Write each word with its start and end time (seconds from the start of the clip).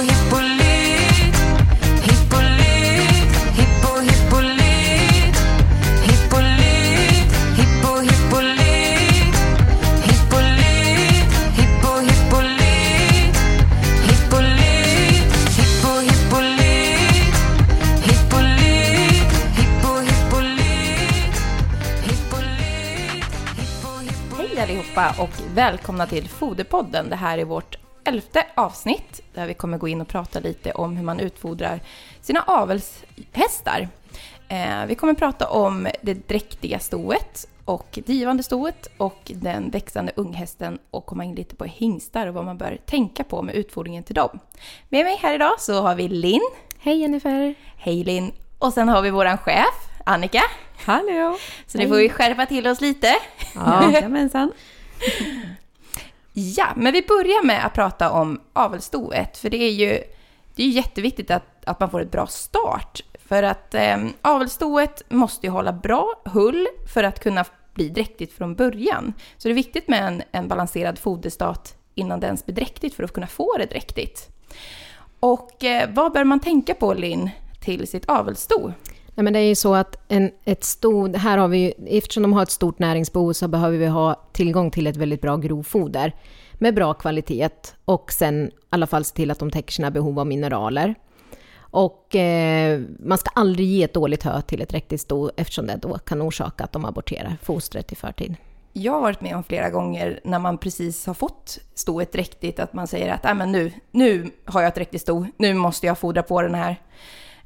hippolyt 0.00 1.36
Hippolyt, 2.06 3.30
hippo 3.56 4.00
hippolyt 4.00 5.36
Hippolyt, 6.06 7.30
hippo 7.56 8.00
hippolyt 8.00 9.34
Hippolyt, 10.06 11.30
hippo 11.56 11.92
hippolyt 12.08 13.36
Hippolyt, 14.08 15.30
hippo 15.56 16.00
hippolyt 16.00 16.94
Hippolyt, 18.06 19.28
hippo 19.56 19.92
hippolyt 20.00 20.90
Hippolyt, 22.06 22.50
hippo 23.56 23.90
hippolyt 23.98 24.38
Hej 24.38 24.60
allihopa 24.60 25.14
och 25.18 25.30
välkomna 25.54 26.06
till 26.06 26.28
Foderpodden. 26.28 27.10
Det 27.10 27.16
här 27.16 27.38
är 27.38 27.44
vårt 27.44 27.76
elfte 28.04 28.46
avsnitt 28.54 29.20
där 29.34 29.46
vi 29.46 29.54
kommer 29.54 29.78
gå 29.78 29.88
in 29.88 30.00
och 30.00 30.08
prata 30.08 30.40
lite 30.40 30.72
om 30.72 30.96
hur 30.96 31.04
man 31.04 31.20
utfodrar 31.20 31.80
sina 32.20 32.42
avelshästar. 32.42 33.88
Eh, 34.48 34.86
vi 34.86 34.94
kommer 34.94 35.14
prata 35.14 35.48
om 35.48 35.88
det 36.02 36.28
dräktiga 36.28 36.78
stoet 36.78 37.46
och 37.64 37.98
givande 38.06 38.42
stoet 38.42 38.86
och 38.96 39.32
den 39.34 39.70
växande 39.70 40.12
unghästen 40.16 40.78
och 40.90 41.06
komma 41.06 41.24
in 41.24 41.34
lite 41.34 41.56
på 41.56 41.64
hingstar 41.64 42.26
och 42.26 42.34
vad 42.34 42.44
man 42.44 42.58
bör 42.58 42.78
tänka 42.86 43.24
på 43.24 43.42
med 43.42 43.54
utfodringen 43.54 44.04
till 44.04 44.14
dem. 44.14 44.38
Med 44.88 45.04
mig 45.04 45.18
här 45.22 45.34
idag 45.34 45.60
så 45.60 45.82
har 45.82 45.94
vi 45.94 46.08
Linn. 46.08 46.50
Hej 46.78 47.00
Jennifer! 47.00 47.54
Hej 47.76 48.04
Linn! 48.04 48.32
Och 48.58 48.72
sen 48.72 48.88
har 48.88 49.02
vi 49.02 49.10
våran 49.10 49.38
chef, 49.38 49.88
Annika. 50.04 50.42
Hallå! 50.84 51.38
Så 51.66 51.78
nu 51.78 51.88
får 51.88 51.96
vi 51.96 52.08
skärpa 52.08 52.46
till 52.46 52.66
oss 52.66 52.80
lite. 52.80 53.14
Ja, 53.54 53.92
jajamensan. 53.92 54.52
Ja, 56.32 56.66
men 56.76 56.92
vi 56.92 57.02
börjar 57.02 57.44
med 57.44 57.66
att 57.66 57.74
prata 57.74 58.10
om 58.10 58.40
avelstoet, 58.52 59.36
för 59.36 59.50
det 59.50 59.56
är 59.56 59.70
ju, 59.70 60.02
det 60.54 60.62
är 60.62 60.68
jätteviktigt 60.68 61.30
att, 61.30 61.64
att 61.64 61.80
man 61.80 61.90
får 61.90 62.00
ett 62.02 62.12
bra 62.12 62.26
start. 62.26 63.00
För 63.28 63.42
att 63.42 63.74
eh, 63.74 63.96
avelstoet 64.22 65.02
måste 65.08 65.46
ju 65.46 65.50
hålla 65.50 65.72
bra 65.72 66.14
hull 66.24 66.66
för 66.94 67.04
att 67.04 67.20
kunna 67.20 67.44
bli 67.74 67.88
dräktigt 67.88 68.32
från 68.32 68.54
början. 68.54 69.12
Så 69.38 69.48
det 69.48 69.52
är 69.52 69.54
viktigt 69.54 69.88
med 69.88 70.06
en, 70.06 70.22
en 70.32 70.48
balanserad 70.48 70.98
foderstat 70.98 71.76
innan 71.94 72.20
det 72.20 72.26
ens 72.26 72.46
blir 72.46 72.54
dräktigt 72.54 72.94
för 72.94 73.02
att 73.02 73.12
kunna 73.12 73.26
få 73.26 73.56
det 73.58 73.66
dräktigt. 73.66 74.28
Och 75.20 75.64
eh, 75.64 75.90
vad 75.92 76.12
bör 76.12 76.24
man 76.24 76.40
tänka 76.40 76.74
på, 76.74 76.94
Linn, 76.94 77.30
till 77.60 77.88
sitt 77.88 78.08
avelsto? 78.08 78.72
Nej, 79.20 79.24
men 79.24 79.32
det 79.32 79.38
är 79.38 79.48
ju 79.48 79.54
så 79.54 79.74
att 79.74 79.96
en, 80.08 80.30
ett 80.44 80.64
stort, 80.64 81.16
här 81.16 81.38
har 81.38 81.48
vi 81.48 81.58
ju, 81.58 81.98
eftersom 81.98 82.22
de 82.22 82.32
har 82.32 82.42
ett 82.42 82.50
stort 82.50 82.78
näringsbehov 82.78 83.32
så 83.32 83.48
behöver 83.48 83.78
vi 83.78 83.86
ha 83.86 84.14
tillgång 84.32 84.70
till 84.70 84.86
ett 84.86 84.96
väldigt 84.96 85.20
bra 85.20 85.36
grovfoder 85.36 86.14
med 86.52 86.74
bra 86.74 86.94
kvalitet 86.94 87.50
och 87.84 88.12
sen 88.12 88.46
i 88.46 88.50
alla 88.70 88.86
fall 88.86 89.04
se 89.04 89.16
till 89.16 89.30
att 89.30 89.38
de 89.38 89.50
täcker 89.50 89.72
sina 89.72 89.90
behov 89.90 90.18
av 90.18 90.26
mineraler. 90.26 90.94
Och 91.60 92.16
eh, 92.16 92.80
man 92.98 93.18
ska 93.18 93.30
aldrig 93.34 93.68
ge 93.68 93.82
ett 93.82 93.94
dåligt 93.94 94.22
hö 94.22 94.42
till 94.42 94.62
ett 94.62 94.72
riktigt 94.72 95.00
sto 95.00 95.30
eftersom 95.36 95.66
det 95.66 95.76
då 95.76 95.98
kan 95.98 96.22
orsaka 96.22 96.64
att 96.64 96.72
de 96.72 96.84
aborterar 96.84 97.36
fostret 97.42 97.92
i 97.92 97.94
förtid. 97.94 98.34
Jag 98.72 98.92
har 98.92 99.00
varit 99.00 99.20
med 99.20 99.36
om 99.36 99.44
flera 99.44 99.70
gånger 99.70 100.20
när 100.24 100.38
man 100.38 100.58
precis 100.58 101.06
har 101.06 101.14
fått 101.14 101.58
stoet 101.74 102.12
dräktigt, 102.12 102.60
att 102.60 102.72
man 102.72 102.86
säger 102.86 103.12
att 103.12 103.36
men 103.36 103.52
nu, 103.52 103.72
nu 103.90 104.30
har 104.44 104.62
jag 104.62 104.68
ett 104.68 104.78
riktigt 104.78 105.02
sto, 105.02 105.26
nu 105.36 105.54
måste 105.54 105.86
jag 105.86 105.98
fodra 105.98 106.22
på 106.22 106.42
den 106.42 106.54
här. 106.54 106.76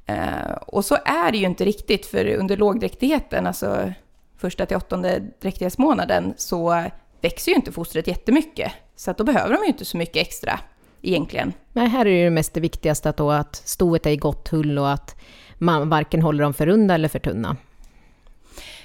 Eh, 0.06 0.52
och 0.66 0.84
så 0.84 0.98
är 1.04 1.32
det 1.32 1.38
ju 1.38 1.46
inte 1.46 1.64
riktigt, 1.64 2.06
för 2.06 2.34
under 2.34 2.56
lågdräktigheten, 2.56 3.46
alltså 3.46 3.92
första 4.38 4.66
till 4.66 4.76
åttonde 4.76 5.22
dräktighetsmånaden, 5.40 6.34
så 6.36 6.84
växer 7.20 7.52
ju 7.52 7.56
inte 7.56 7.72
fostret 7.72 8.06
jättemycket. 8.06 8.72
Så 8.96 9.10
att 9.10 9.18
då 9.18 9.24
behöver 9.24 9.54
de 9.54 9.62
ju 9.62 9.68
inte 9.68 9.84
så 9.84 9.96
mycket 9.96 10.16
extra 10.16 10.60
egentligen. 11.02 11.52
Men 11.72 11.86
här 11.86 12.00
är 12.00 12.10
det 12.10 12.20
ju 12.20 12.30
mest 12.30 12.54
det 12.54 12.60
viktigaste 12.60 13.08
att, 13.08 13.16
då 13.16 13.30
att 13.30 13.56
stoet 13.56 14.06
är 14.06 14.10
i 14.10 14.16
gott 14.16 14.48
hull 14.48 14.78
och 14.78 14.90
att 14.90 15.16
man 15.58 15.88
varken 15.88 16.22
håller 16.22 16.42
dem 16.44 16.54
för 16.54 16.66
runda 16.66 16.94
eller 16.94 17.08
för 17.08 17.18
tunna. 17.18 17.56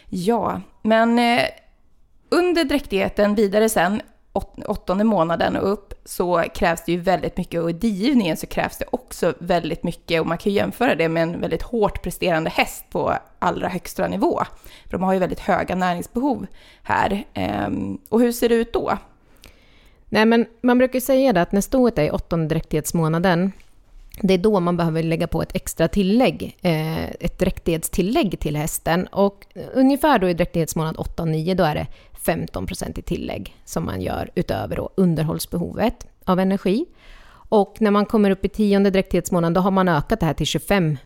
Ja, 0.10 0.62
men 0.82 1.20
eh, 1.20 1.42
under 2.30 2.64
dräktigheten 2.64 3.36
vidare 3.36 3.70
sen, 3.70 4.02
åt, 4.40 4.66
åttonde 4.66 5.04
månaden 5.04 5.56
och 5.56 5.72
upp, 5.72 5.94
så 6.06 6.44
krävs 6.54 6.86
det 6.86 6.92
ju 6.92 7.00
väldigt 7.00 7.38
mycket 7.38 7.62
och 7.62 7.70
i 7.70 7.74
digivningen 7.74 8.38
så 8.38 8.48
krävs 8.48 8.78
det 8.78 8.86
också 8.92 9.34
väldigt 9.40 9.84
mycket 9.84 10.22
och 10.22 10.28
man 10.28 10.38
kan 10.38 10.52
ju 10.52 10.58
jämföra 10.58 10.96
det 10.96 11.10
med 11.10 11.24
en 11.24 11.42
väldigt 11.42 11.62
hårt 11.62 12.02
presterande 12.02 12.50
häst 12.50 12.86
på 12.90 13.14
allra 13.40 13.68
högsta 13.68 14.08
nivå. 14.08 14.44
För 14.86 14.92
de 14.92 15.04
har 15.04 15.14
ju 15.14 15.20
väldigt 15.20 15.40
höga 15.40 15.76
näringsbehov 15.76 16.48
här. 16.84 17.24
Ehm, 17.34 17.98
och 18.10 18.20
hur 18.22 18.32
ser 18.32 18.50
det 18.50 18.56
ut 18.56 18.74
då? 18.74 18.98
Nej, 20.10 20.26
men 20.26 20.46
man 20.62 20.78
brukar 20.78 21.00
säga 21.00 21.34
det 21.34 21.42
att 21.42 21.52
när 21.52 21.62
stoet 21.62 21.98
är 21.98 22.04
i 22.04 22.12
åttonde 22.12 22.48
dräktighetsmånaden, 22.48 23.52
det 24.22 24.34
är 24.34 24.38
då 24.38 24.60
man 24.60 24.78
behöver 24.78 25.04
lägga 25.04 25.28
på 25.28 25.42
ett 25.42 25.56
extra 25.56 25.88
tillägg, 25.88 26.58
eh, 26.62 27.04
ett 27.10 27.40
dräktighetstillägg 27.40 28.40
till 28.40 28.56
hästen. 28.56 29.08
Och 29.08 29.46
ungefär 29.74 30.20
då 30.20 30.30
i 30.30 30.34
dräktighetsmånad 30.34 30.96
8-9, 30.98 31.56
då 31.56 31.64
är 31.64 31.76
det 31.76 31.88
15 32.26 32.68
i 32.96 33.02
tillägg 33.02 33.56
som 33.66 33.86
man 33.86 34.02
gör 34.02 34.32
utöver 34.36 34.76
då 34.76 34.90
underhållsbehovet 34.96 36.08
av 36.26 36.40
energi. 36.40 36.86
Och 37.32 37.76
när 37.80 37.92
man 37.92 38.06
kommer 38.06 38.32
upp 38.32 38.46
i 38.46 38.50
tionde 38.50 38.90
dräktighetsmånaden, 38.90 39.54
då 39.54 39.62
har 39.62 39.72
man 39.72 39.88
ökat 39.88 40.20
det 40.20 40.26
här 40.26 40.34
till 40.34 40.46
25 40.46 40.98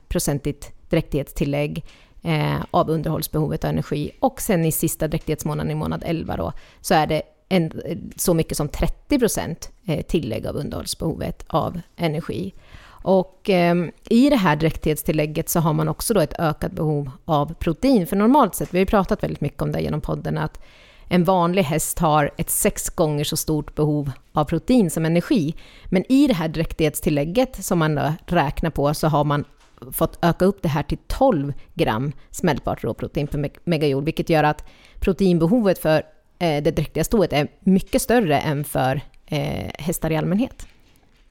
dräktighetstillägg 0.89 1.85
eh, 2.23 2.55
av 2.71 2.89
underhållsbehovet 2.89 3.63
av 3.63 3.69
energi. 3.69 4.11
Och 4.19 4.41
sen 4.41 4.65
i 4.65 4.71
sista 4.71 5.07
dräktighetsmånaden, 5.07 5.71
i 5.71 5.75
månad 5.75 6.03
11 6.05 6.37
då, 6.37 6.53
så 6.81 6.93
är 6.93 7.07
det 7.07 7.21
en, 7.49 7.71
så 8.15 8.33
mycket 8.33 8.57
som 8.57 8.67
30 8.67 9.19
procent 9.19 9.71
eh, 9.87 10.01
tillägg 10.05 10.47
av 10.47 10.55
underhållsbehovet 10.55 11.45
av 11.47 11.81
energi. 11.95 12.53
Och 12.85 13.49
eh, 13.49 13.75
i 14.09 14.29
det 14.29 14.35
här 14.35 14.55
dräktighetstillägget 14.55 15.49
så 15.49 15.59
har 15.59 15.73
man 15.73 15.87
också 15.87 16.13
då 16.13 16.19
ett 16.19 16.39
ökat 16.39 16.71
behov 16.71 17.11
av 17.25 17.53
protein. 17.53 18.07
För 18.07 18.15
normalt 18.15 18.55
sett, 18.55 18.73
vi 18.73 18.77
har 18.77 18.81
ju 18.81 18.85
pratat 18.85 19.23
väldigt 19.23 19.41
mycket 19.41 19.61
om 19.61 19.71
det 19.71 19.81
genom 19.81 20.01
podden, 20.01 20.37
att 20.37 20.61
en 21.07 21.23
vanlig 21.23 21.63
häst 21.63 21.99
har 21.99 22.31
ett 22.37 22.49
sex 22.49 22.89
gånger 22.89 23.23
så 23.23 23.37
stort 23.37 23.75
behov 23.75 24.11
av 24.33 24.45
protein 24.45 24.89
som 24.89 25.05
energi. 25.05 25.55
Men 25.85 26.11
i 26.11 26.27
det 26.27 26.33
här 26.33 26.47
dräktighetstillägget 26.47 27.65
som 27.65 27.79
man 27.79 27.99
räknar 28.25 28.69
på 28.69 28.93
så 28.93 29.07
har 29.07 29.23
man 29.23 29.45
fått 29.91 30.25
öka 30.25 30.45
upp 30.45 30.61
det 30.61 30.69
här 30.69 30.83
till 30.83 30.97
12 31.07 31.53
gram 31.73 32.11
smältbart 32.31 32.83
råprotein 32.83 33.27
per 33.27 33.49
megajoule, 33.63 34.05
vilket 34.05 34.29
gör 34.29 34.43
att 34.43 34.69
proteinbehovet 34.99 35.79
för 35.79 36.03
eh, 36.39 36.63
det 36.63 36.71
dräktiga 36.71 37.03
stoet 37.03 37.33
är 37.33 37.47
mycket 37.59 38.01
större 38.01 38.39
än 38.39 38.63
för 38.63 39.01
eh, 39.25 39.71
hästar 39.79 40.11
i 40.11 40.17
allmänhet. 40.17 40.67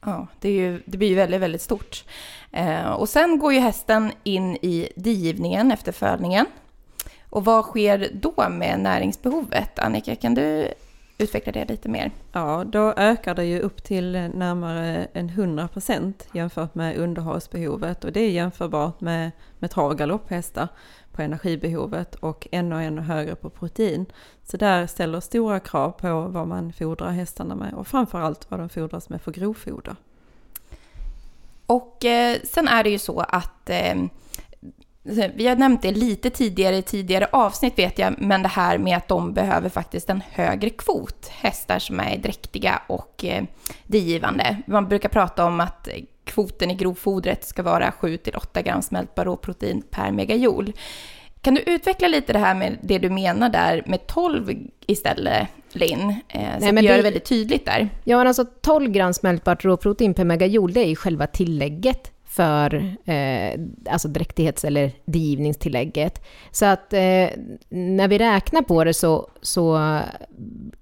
Ja, 0.04 0.26
det, 0.40 0.48
är 0.48 0.52
ju, 0.52 0.82
det 0.84 0.98
blir 0.98 1.08
ju 1.08 1.14
väldigt, 1.14 1.40
väldigt 1.40 1.62
stort. 1.62 2.04
Eh, 2.52 2.90
och 2.90 3.08
sen 3.08 3.38
går 3.38 3.52
ju 3.52 3.58
hästen 3.58 4.12
in 4.22 4.56
i 4.56 4.88
digivningen 4.96 5.72
efter 5.72 5.92
födningen. 5.92 6.46
Och 7.32 7.44
vad 7.44 7.64
sker 7.64 8.10
då 8.12 8.48
med 8.50 8.80
näringsbehovet? 8.80 9.78
Annika, 9.78 10.16
kan 10.16 10.34
du 10.34 10.68
utveckla 11.18 11.52
det 11.52 11.64
lite 11.64 11.88
mer? 11.88 12.10
Ja, 12.32 12.64
då 12.66 12.92
ökar 12.96 13.34
det 13.34 13.44
ju 13.44 13.60
upp 13.60 13.84
till 13.84 14.12
närmare 14.12 15.08
en 15.12 15.28
100 15.28 15.68
procent 15.68 16.28
jämfört 16.32 16.74
med 16.74 16.96
underhållsbehovet 16.96 18.04
och 18.04 18.12
det 18.12 18.20
är 18.20 18.30
jämförbart 18.30 19.00
med, 19.00 19.30
med 19.58 19.70
trav 19.70 19.90
och 19.90 19.98
galopphästar 19.98 20.68
på 21.12 21.22
energibehovet 21.22 22.14
och 22.14 22.48
ännu 22.52 22.84
ännu 22.84 23.00
högre 23.00 23.34
på 23.34 23.50
protein. 23.50 24.06
Så 24.44 24.56
där 24.56 24.86
ställer 24.86 25.20
stora 25.20 25.60
krav 25.60 25.90
på 25.90 26.20
vad 26.20 26.48
man 26.48 26.72
fodrar 26.72 27.10
hästarna 27.10 27.54
med 27.54 27.74
och 27.74 27.86
framförallt 27.86 28.50
vad 28.50 28.60
de 28.60 28.68
fodras 28.68 29.08
med 29.08 29.22
för 29.22 29.32
grovfoder. 29.32 29.96
Och 31.66 32.04
eh, 32.04 32.38
sen 32.44 32.68
är 32.68 32.84
det 32.84 32.90
ju 32.90 32.98
så 32.98 33.20
att 33.20 33.70
eh, 33.70 33.94
vi 35.34 35.46
har 35.48 35.56
nämnt 35.56 35.82
det 35.82 35.90
lite 35.90 36.30
tidigare 36.30 36.76
i 36.76 36.82
tidigare 36.82 37.26
avsnitt 37.32 37.78
vet 37.78 37.98
jag, 37.98 38.14
men 38.18 38.42
det 38.42 38.48
här 38.48 38.78
med 38.78 38.96
att 38.96 39.08
de 39.08 39.34
behöver 39.34 39.68
faktiskt 39.68 40.10
en 40.10 40.22
högre 40.30 40.70
kvot. 40.70 41.28
Hästar 41.28 41.78
som 41.78 42.00
är 42.00 42.18
dräktiga 42.18 42.82
och 42.86 43.24
eh, 43.24 43.44
digivande. 43.86 44.56
Man 44.66 44.88
brukar 44.88 45.08
prata 45.08 45.44
om 45.44 45.60
att 45.60 45.88
kvoten 46.24 46.70
i 46.70 46.74
grovfodret 46.74 47.44
ska 47.44 47.62
vara 47.62 47.92
7-8 48.00 48.62
gram 48.62 48.82
smältbar 48.82 49.24
råprotein 49.24 49.82
per 49.90 50.12
megajoule. 50.12 50.72
Kan 51.40 51.54
du 51.54 51.60
utveckla 51.60 52.08
lite 52.08 52.32
det 52.32 52.38
här 52.38 52.54
med 52.54 52.78
det 52.82 52.98
du 52.98 53.10
menar 53.10 53.48
där 53.48 53.82
med 53.86 54.06
12 54.06 54.54
istället, 54.86 55.48
Linn? 55.72 56.14
Eh, 56.28 56.58
så 56.58 56.64
Nej, 56.64 56.72
men 56.72 56.84
gör 56.84 56.96
det 56.96 57.02
väldigt 57.02 57.24
tydligt 57.24 57.66
där. 57.66 57.88
Ja, 58.04 58.18
men 58.18 58.26
alltså 58.26 58.44
12 58.44 58.90
gram 58.90 59.14
smältbart 59.14 59.64
råprotein 59.64 60.14
per 60.14 60.24
megajoule, 60.24 60.74
det 60.74 60.80
är 60.80 60.88
ju 60.88 60.96
själva 60.96 61.26
tillägget 61.26 62.11
för 62.32 62.94
eh, 63.04 63.60
alltså 63.90 64.08
dräktighets 64.08 64.64
eller 64.64 64.92
digivningstillägget. 65.04 66.22
Så 66.50 66.66
att 66.66 66.92
eh, 66.92 67.28
när 67.68 68.08
vi 68.08 68.18
räknar 68.18 68.62
på 68.62 68.84
det 68.84 68.94
så, 68.94 69.30
så 69.42 70.00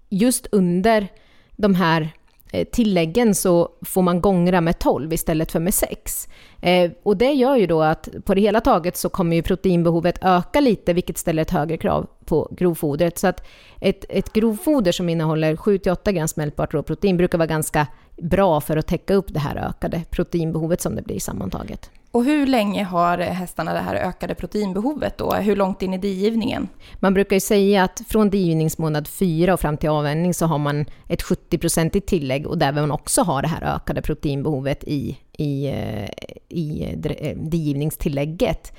just 0.09 0.47
under 0.53 1.09
de 1.57 1.75
här 1.75 2.09
eh, 2.53 2.65
tilläggen 2.73 3.35
så 3.35 3.69
får 3.83 4.03
man 4.03 4.21
gångra 4.21 4.61
med 4.61 4.79
12 4.79 5.13
istället 5.13 5.53
för 5.53 5.61
med 5.61 5.75
6. 5.75 6.29
Eh, 6.63 6.91
och 7.03 7.17
det 7.17 7.33
gör 7.33 7.57
ju 7.57 7.67
då 7.67 7.83
att 7.83 8.09
på 8.25 8.35
det 8.35 8.41
hela 8.41 8.61
taget 8.61 8.97
så 8.97 9.09
kommer 9.09 9.37
ju 9.37 9.43
proteinbehovet 9.43 10.19
öka 10.23 10.61
lite, 10.61 10.93
vilket 10.93 11.19
ställer 11.19 11.43
ett 11.43 11.51
högre 11.51 11.77
krav 11.77 12.07
på 12.25 12.49
grovfodret. 12.57 13.19
Så 13.19 13.27
att 13.27 13.47
ett, 13.81 14.05
ett 14.09 14.33
grovfoder 14.33 14.93
som 14.93 15.09
innehåller 15.09 15.57
7-8 15.57 16.13
gram 16.13 16.29
smältbart 16.29 16.75
råprotein 16.75 17.17
brukar 17.17 17.39
vara 17.39 17.47
ganska 17.47 17.87
bra 18.23 18.61
för 18.61 18.77
att 18.77 18.87
täcka 18.87 19.15
upp 19.15 19.27
det 19.29 19.39
här 19.39 19.57
ökade 19.57 20.03
proteinbehovet 20.11 20.81
som 20.81 20.97
det 20.97 21.03
blir 21.03 21.21
sammantaget. 21.21 21.91
Och 22.13 22.25
hur 22.25 22.47
länge 22.47 22.85
har 22.85 23.19
hästarna 23.19 23.73
det 23.73 23.81
här 23.81 23.95
ökade 23.95 24.35
proteinbehovet 24.35 25.19
då? 25.19 25.33
Hur 25.33 25.57
långt 25.57 25.83
in 25.83 25.95
i 25.95 25.99
digivningen? 25.99 26.69
Man 26.99 27.15
brukar 27.15 27.37
ju 27.37 27.41
säga 27.41 27.85
att 27.85 28.03
från 28.09 28.31
digivningsmånad 28.31 29.09
4 29.09 29.55
och 29.55 29.61
fram 29.61 29.77
till 29.77 29.89
avvänjning 29.89 30.35
så 30.35 30.47
har 30.47 30.59
man 30.59 30.87
ett 31.09 31.23
70-procentigt 31.23 32.07
tillägg 32.07 32.47
och 32.47 32.59
där 32.59 32.73
vill 32.73 32.81
man 32.81 32.91
också 32.91 33.23
ha 33.23 33.43
det 33.43 33.49
här 33.49 33.63
ökade 33.63 34.03
proteinbehovet 34.03 34.85
i, 34.85 35.19
i, 35.33 35.67
eh, 35.67 36.09
i 36.49 36.97
eh, 37.05 37.37
digivningstillägget. 37.37 38.73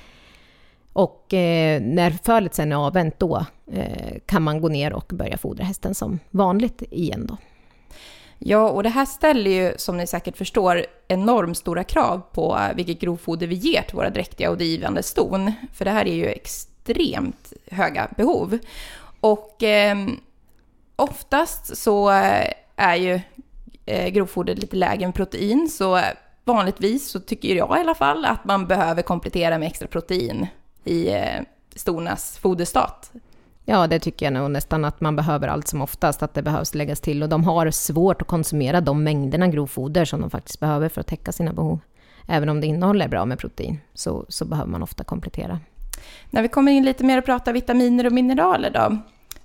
Och 0.92 1.34
eh, 1.34 1.82
när 1.82 2.10
fölet 2.10 2.54
sen 2.54 2.72
är 2.72 2.76
avvänt 2.76 3.18
då 3.18 3.46
eh, 3.72 4.18
kan 4.26 4.42
man 4.42 4.60
gå 4.60 4.68
ner 4.68 4.92
och 4.92 5.12
börja 5.14 5.38
fodra 5.38 5.64
hästen 5.64 5.94
som 5.94 6.18
vanligt 6.30 6.82
igen 6.90 7.26
då. 7.26 7.36
Ja, 8.44 8.68
och 8.68 8.82
det 8.82 8.88
här 8.88 9.04
ställer 9.04 9.50
ju, 9.50 9.74
som 9.76 9.96
ni 9.96 10.06
säkert 10.06 10.36
förstår, 10.36 10.86
enormt 11.08 11.58
stora 11.58 11.84
krav 11.84 12.22
på 12.32 12.58
vilket 12.74 13.00
grovfoder 13.00 13.46
vi 13.46 13.54
ger 13.54 13.82
till 13.82 13.96
våra 13.96 14.10
dräktiga 14.10 14.50
och 14.50 14.58
drivande 14.58 15.02
ston. 15.02 15.52
För 15.74 15.84
det 15.84 15.90
här 15.90 16.06
är 16.06 16.14
ju 16.14 16.26
extremt 16.26 17.52
höga 17.70 18.08
behov. 18.16 18.58
Och 19.20 19.62
eh, 19.62 19.96
oftast 20.96 21.76
så 21.76 22.08
är 22.76 22.96
ju 22.96 23.20
eh, 23.86 24.08
grovfoder 24.08 24.54
lite 24.54 24.76
lägre 24.76 25.04
än 25.04 25.12
protein, 25.12 25.68
så 25.68 26.00
vanligtvis 26.44 27.08
så 27.08 27.20
tycker 27.20 27.54
jag 27.54 27.76
i 27.78 27.80
alla 27.80 27.94
fall 27.94 28.24
att 28.24 28.44
man 28.44 28.66
behöver 28.66 29.02
komplettera 29.02 29.58
med 29.58 29.66
extra 29.66 29.88
protein 29.88 30.46
i 30.84 31.08
eh, 31.08 31.40
stornas 31.76 32.38
foderstat. 32.38 33.12
Ja, 33.64 33.86
det 33.86 33.98
tycker 33.98 34.26
jag 34.26 34.32
nog 34.32 34.50
nästan 34.50 34.84
att 34.84 35.00
man 35.00 35.16
behöver 35.16 35.48
allt 35.48 35.68
som 35.68 35.80
oftast, 35.80 36.22
att 36.22 36.34
det 36.34 36.42
behövs 36.42 36.74
läggas 36.74 37.00
till. 37.00 37.22
Och 37.22 37.28
de 37.28 37.44
har 37.44 37.70
svårt 37.70 38.22
att 38.22 38.28
konsumera 38.28 38.80
de 38.80 39.04
mängderna 39.04 39.48
grovfoder 39.48 40.04
som 40.04 40.20
de 40.20 40.30
faktiskt 40.30 40.60
behöver 40.60 40.88
för 40.88 41.00
att 41.00 41.06
täcka 41.06 41.32
sina 41.32 41.52
behov. 41.52 41.80
Även 42.28 42.48
om 42.48 42.60
det 42.60 42.66
innehåller 42.66 43.08
bra 43.08 43.24
med 43.24 43.38
protein, 43.38 43.80
så, 43.94 44.26
så 44.28 44.44
behöver 44.44 44.70
man 44.70 44.82
ofta 44.82 45.04
komplettera. 45.04 45.60
När 46.30 46.42
vi 46.42 46.48
kommer 46.48 46.72
in 46.72 46.84
lite 46.84 47.04
mer 47.04 47.18
och 47.18 47.24
pratar 47.24 47.52
vitaminer 47.52 48.06
och 48.06 48.12
mineraler 48.12 48.70
då, 48.70 48.98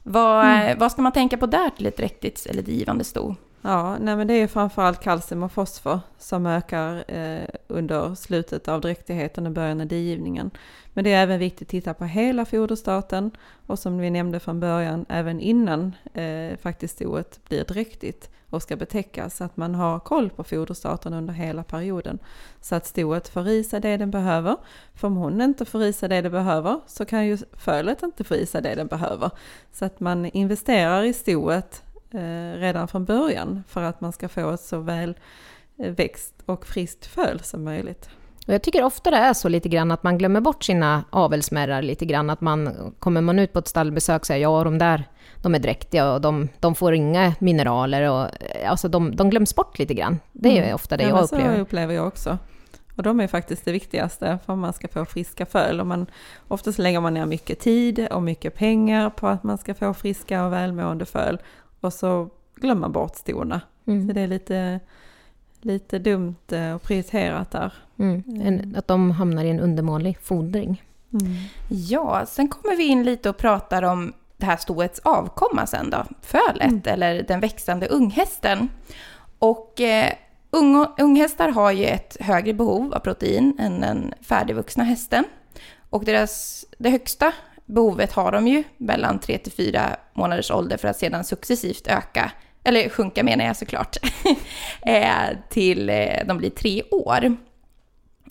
vad, 0.03 0.45
mm. 0.45 0.79
vad 0.79 0.91
ska 0.91 1.01
man 1.01 1.11
tänka 1.11 1.37
på 1.37 1.45
där 1.45 1.69
till 1.69 1.85
ett 1.85 1.97
dräktigt 1.97 2.45
eller 2.45 2.63
givande 2.63 3.03
sto? 3.03 3.35
Ja, 3.67 3.97
nej 3.97 4.15
men 4.15 4.27
det 4.27 4.33
är 4.33 4.47
framförallt 4.47 4.99
kalcium 4.99 5.43
och 5.43 5.51
fosfor 5.51 5.99
som 6.17 6.45
ökar 6.45 7.03
eh, 7.07 7.47
under 7.67 8.15
slutet 8.15 8.67
av 8.67 8.81
dräktigheten 8.81 9.45
och 9.45 9.51
början 9.51 9.81
av 9.81 9.87
digivningen. 9.87 10.51
Men 10.93 11.03
det 11.03 11.13
är 11.13 11.23
även 11.23 11.39
viktigt 11.39 11.67
att 11.67 11.69
titta 11.69 11.93
på 11.93 12.05
hela 12.05 12.45
foderstaten 12.45 13.31
och 13.65 13.79
som 13.79 13.97
vi 13.97 14.09
nämnde 14.09 14.39
från 14.39 14.59
början, 14.59 15.05
även 15.09 15.39
innan 15.39 15.95
eh, 16.13 16.57
faktiskt 16.57 16.95
stoet 16.95 17.39
blir 17.49 17.63
dräktigt 17.63 18.29
och 18.49 18.61
ska 18.61 18.75
betäckas, 18.75 19.37
så 19.37 19.43
att 19.43 19.57
man 19.57 19.75
har 19.75 19.99
koll 19.99 20.29
på 20.29 20.43
foderstaten 20.43 21.13
under 21.13 21.33
hela 21.33 21.63
perioden. 21.63 22.19
Så 22.61 22.75
att 22.75 22.85
stoet 22.85 23.27
får 23.27 23.47
i 23.47 23.63
sig 23.63 23.81
det 23.81 23.97
den 23.97 24.11
behöver. 24.11 24.55
För 24.93 25.07
om 25.07 25.15
hon 25.15 25.41
inte 25.41 25.65
får 25.65 25.83
i 25.83 25.93
sig 25.93 26.09
det 26.09 26.21
den 26.21 26.31
behöver 26.31 26.79
så 26.87 27.05
kan 27.05 27.25
ju 27.25 27.37
fölet 27.53 28.03
inte 28.03 28.23
få 28.23 28.35
i 28.35 28.45
sig 28.45 28.61
det 28.61 28.75
den 28.75 28.87
behöver. 28.87 29.31
Så 29.71 29.85
att 29.85 29.99
man 29.99 30.25
investerar 30.25 31.03
i 31.03 31.13
stoet 31.13 31.83
redan 32.57 32.87
från 32.87 33.05
början 33.05 33.63
för 33.67 33.83
att 33.83 34.01
man 34.01 34.11
ska 34.11 34.29
få 34.29 34.51
ett 34.51 34.61
så 34.61 34.79
väl 34.79 35.17
eh, 35.79 35.91
växt 35.91 36.33
och 36.45 36.65
friskt 36.65 37.05
föl 37.05 37.39
som 37.39 37.63
möjligt. 37.63 38.09
Och 38.47 38.53
jag 38.53 38.61
tycker 38.61 38.83
ofta 38.83 39.11
det 39.11 39.17
är 39.17 39.33
så 39.33 39.49
lite 39.49 39.69
grann 39.69 39.91
att 39.91 40.03
man 40.03 40.17
glömmer 40.17 40.41
bort 40.41 40.63
sina 40.63 41.03
avelsmärrar 41.09 41.81
lite 41.81 42.05
grann. 42.05 42.29
Att 42.29 42.41
man, 42.41 42.93
kommer 42.99 43.21
man 43.21 43.39
ut 43.39 43.53
på 43.53 43.59
ett 43.59 43.67
stallbesök 43.67 44.21
och 44.21 44.27
säger 44.27 44.41
ja, 44.41 44.63
de 44.63 44.77
där 44.77 45.03
de 45.41 45.55
är 45.55 45.59
dräktiga 45.59 46.13
och 46.13 46.21
de, 46.21 46.49
de 46.59 46.75
får 46.75 46.93
inga 46.93 47.33
mineraler. 47.39 48.09
Och, 48.11 48.29
alltså 48.65 48.87
de, 48.87 49.15
de 49.15 49.29
glöms 49.29 49.55
bort 49.55 49.79
lite 49.79 49.93
grann. 49.93 50.19
Det 50.31 50.57
är 50.57 50.63
mm. 50.63 50.75
ofta 50.75 50.97
det 50.97 51.03
ja, 51.03 51.09
jag 51.09 51.23
upplever. 51.23 51.55
Så 51.55 51.61
upplever 51.61 51.93
jag 51.93 52.07
också. 52.07 52.37
Och 52.95 53.03
de 53.03 53.19
är 53.19 53.27
faktiskt 53.27 53.65
det 53.65 53.71
viktigaste 53.71 54.39
för 54.45 54.53
att 54.53 54.59
man 54.59 54.73
ska 54.73 54.87
få 54.87 55.05
friska 55.05 55.45
föl. 55.45 55.79
Och 55.79 55.87
man, 55.87 56.05
oftast 56.47 56.79
lägger 56.79 56.99
man 56.99 57.13
ner 57.13 57.25
mycket 57.25 57.59
tid 57.59 58.07
och 58.11 58.23
mycket 58.23 58.55
pengar 58.55 59.09
på 59.09 59.27
att 59.27 59.43
man 59.43 59.57
ska 59.57 59.73
få 59.73 59.93
friska 59.93 60.45
och 60.45 60.53
välmående 60.53 61.05
föl. 61.05 61.39
Och 61.81 61.93
så 61.93 62.29
glömmer 62.55 62.81
man 62.81 62.91
bort 62.91 63.15
stona. 63.15 63.61
Mm. 63.87 64.07
Så 64.07 64.13
det 64.13 64.21
är 64.21 64.27
lite, 64.27 64.79
lite 65.61 65.99
dumt 65.99 66.51
eh, 66.51 66.73
och 66.73 66.81
prioriterat 66.81 67.51
där. 67.51 67.73
Mm. 67.99 68.23
En, 68.41 68.75
att 68.77 68.87
de 68.87 69.11
hamnar 69.11 69.43
i 69.43 69.49
en 69.49 69.59
undermålig 69.59 70.17
fodring. 70.21 70.83
Mm. 71.13 71.33
Ja, 71.69 72.25
sen 72.25 72.47
kommer 72.47 72.75
vi 72.75 72.83
in 72.83 73.03
lite 73.03 73.29
och 73.29 73.37
pratar 73.37 73.83
om 73.83 74.13
det 74.37 74.45
här 74.45 74.57
stoets 74.57 74.99
avkomma 74.99 75.65
sen 75.65 75.89
då, 75.89 76.05
fölet 76.21 76.61
mm. 76.61 76.81
eller 76.85 77.23
den 77.23 77.39
växande 77.39 77.87
unghästen. 77.87 78.69
Och 79.39 79.81
eh, 79.81 80.13
unghästar 80.97 81.49
har 81.49 81.71
ju 81.71 81.85
ett 81.85 82.17
högre 82.19 82.53
behov 82.53 82.93
av 82.93 82.99
protein 82.99 83.57
än 83.59 83.81
den 83.81 84.13
färdigvuxna 84.21 84.83
hästen. 84.83 85.23
Och 85.89 86.05
deras, 86.05 86.65
det 86.77 86.89
högsta 86.89 87.33
behovet 87.67 88.11
har 88.11 88.31
de 88.31 88.47
ju 88.47 88.63
mellan 88.77 89.19
3 89.19 89.37
till 89.37 89.51
4 89.51 89.95
månaders 90.13 90.51
ålder 90.51 90.77
för 90.77 90.87
att 90.87 90.97
sedan 90.97 91.23
successivt 91.23 91.87
öka, 91.87 92.31
eller 92.63 92.89
sjunka 92.89 93.23
menar 93.23 93.45
jag 93.45 93.57
såklart, 93.57 93.97
eh, 94.81 95.37
till 95.49 95.89
eh, 95.89 96.25
de 96.25 96.37
blir 96.37 96.49
tre 96.49 96.83
år. 96.91 97.35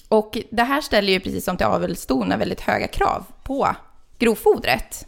Och 0.08 0.38
det 0.50 0.62
här 0.62 0.80
ställer 0.80 1.12
ju 1.12 1.20
precis 1.20 1.44
som 1.44 1.56
till 1.56 1.66
avelstona 1.66 2.36
väldigt 2.36 2.60
höga 2.60 2.86
krav 2.86 3.24
på 3.44 3.68
grovfodret. 4.18 5.06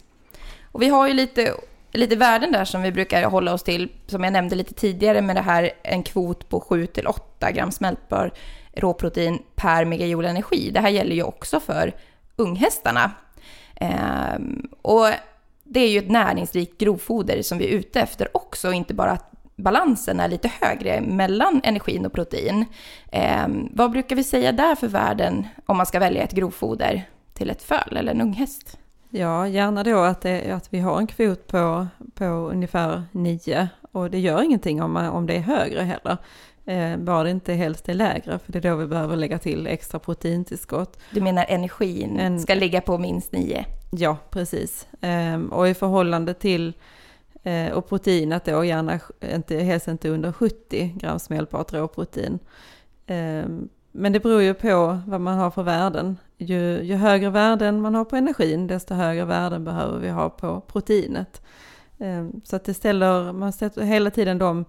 Och 0.71 0.81
vi 0.81 0.87
har 0.87 1.07
ju 1.07 1.13
lite, 1.13 1.53
lite 1.91 2.15
värden 2.15 2.51
där 2.51 2.65
som 2.65 2.81
vi 2.81 2.91
brukar 2.91 3.23
hålla 3.23 3.53
oss 3.53 3.63
till, 3.63 3.91
som 4.07 4.23
jag 4.23 4.33
nämnde 4.33 4.55
lite 4.55 4.73
tidigare 4.73 5.21
med 5.21 5.35
det 5.35 5.41
här 5.41 5.71
en 5.83 6.03
kvot 6.03 6.49
på 6.49 6.59
7-8 6.59 7.51
gram 7.51 7.71
smältbar 7.71 8.31
råprotein 8.73 9.39
per 9.55 9.85
megajoule 9.85 10.29
energi. 10.29 10.71
Det 10.71 10.79
här 10.79 10.89
gäller 10.89 11.15
ju 11.15 11.23
också 11.23 11.59
för 11.59 11.93
unghästarna. 12.35 13.11
Ehm, 13.79 14.67
och 14.81 15.07
det 15.63 15.79
är 15.79 15.89
ju 15.89 15.99
ett 15.99 16.09
näringsrikt 16.09 16.77
grovfoder 16.77 17.41
som 17.41 17.57
vi 17.57 17.65
är 17.65 17.77
ute 17.77 18.01
efter 18.01 18.37
också, 18.37 18.71
inte 18.71 18.93
bara 18.93 19.11
att 19.11 19.31
balansen 19.55 20.19
är 20.19 20.27
lite 20.27 20.51
högre 20.61 21.01
mellan 21.01 21.61
energin 21.63 22.05
och 22.05 22.13
protein. 22.13 22.65
Eh, 23.11 23.47
vad 23.71 23.91
brukar 23.91 24.15
vi 24.15 24.23
säga 24.23 24.51
där 24.51 24.75
för 24.75 24.87
värden 24.87 25.47
om 25.65 25.77
man 25.77 25.85
ska 25.85 25.99
välja 25.99 26.23
ett 26.23 26.31
grovfoder 26.31 27.03
till 27.33 27.49
ett 27.49 27.63
föl 27.63 27.97
eller 27.97 28.11
en 28.11 28.21
unghäst? 28.21 28.77
Ja, 29.09 29.47
gärna 29.47 29.83
då 29.83 29.99
att, 29.99 30.21
det, 30.21 30.51
att 30.51 30.73
vi 30.73 30.79
har 30.79 30.97
en 30.97 31.07
kvot 31.07 31.47
på, 31.47 31.87
på 32.13 32.25
ungefär 32.25 33.03
9 33.11 33.69
och 33.91 34.11
det 34.11 34.19
gör 34.19 34.43
ingenting 34.43 34.81
om, 34.81 34.95
om 34.95 35.25
det 35.25 35.35
är 35.35 35.39
högre 35.39 35.81
heller. 35.81 36.17
Eh, 36.69 36.97
bara 36.97 37.23
det 37.23 37.29
inte 37.29 37.53
helst 37.53 37.89
är 37.89 37.93
lägre, 37.93 38.39
för 38.39 38.51
det 38.51 38.59
är 38.59 38.71
då 38.71 38.75
vi 38.75 38.87
behöver 38.87 39.15
lägga 39.15 39.39
till 39.39 39.67
extra 39.67 39.99
proteintillskott. 39.99 40.99
Du 41.11 41.21
menar 41.21 41.45
energin 41.49 42.19
en, 42.19 42.39
ska 42.39 42.53
ligga 42.53 42.81
på 42.81 42.97
minst 42.97 43.31
9? 43.31 43.65
Ja, 43.91 44.17
precis. 44.29 44.87
Eh, 45.01 45.41
och 45.41 45.67
i 45.67 45.73
förhållande 45.73 46.33
till 46.33 46.73
eh, 47.43 47.71
och 47.71 47.89
proteinet 47.89 48.45
då 48.45 48.65
gärna 48.65 48.99
inte, 49.33 49.57
helst 49.57 49.87
inte 49.87 50.09
under 50.09 50.31
70 50.31 50.93
gram 50.95 51.19
smältbart 51.19 51.73
råprotein. 51.73 52.39
Eh, 53.05 53.45
men 53.91 54.13
det 54.13 54.19
beror 54.19 54.41
ju 54.41 54.53
på 54.53 55.01
vad 55.07 55.21
man 55.21 55.37
har 55.37 55.51
för 55.51 55.63
värden. 55.63 56.17
Ju, 56.37 56.83
ju 56.83 56.95
högre 56.95 57.29
värden 57.29 57.81
man 57.81 57.95
har 57.95 58.05
på 58.05 58.15
energin, 58.15 58.67
desto 58.67 58.93
högre 58.93 59.25
värden 59.25 59.63
behöver 59.63 59.99
vi 59.99 60.09
ha 60.09 60.29
på 60.29 60.61
proteinet. 60.61 61.41
Ehm, 61.99 62.41
så 62.43 62.55
att 62.55 62.65
det 62.65 62.73
ställer, 62.73 63.33
man 63.33 63.53
sätter 63.53 63.81
hela 63.81 64.11
tiden 64.11 64.37
dem 64.37 64.65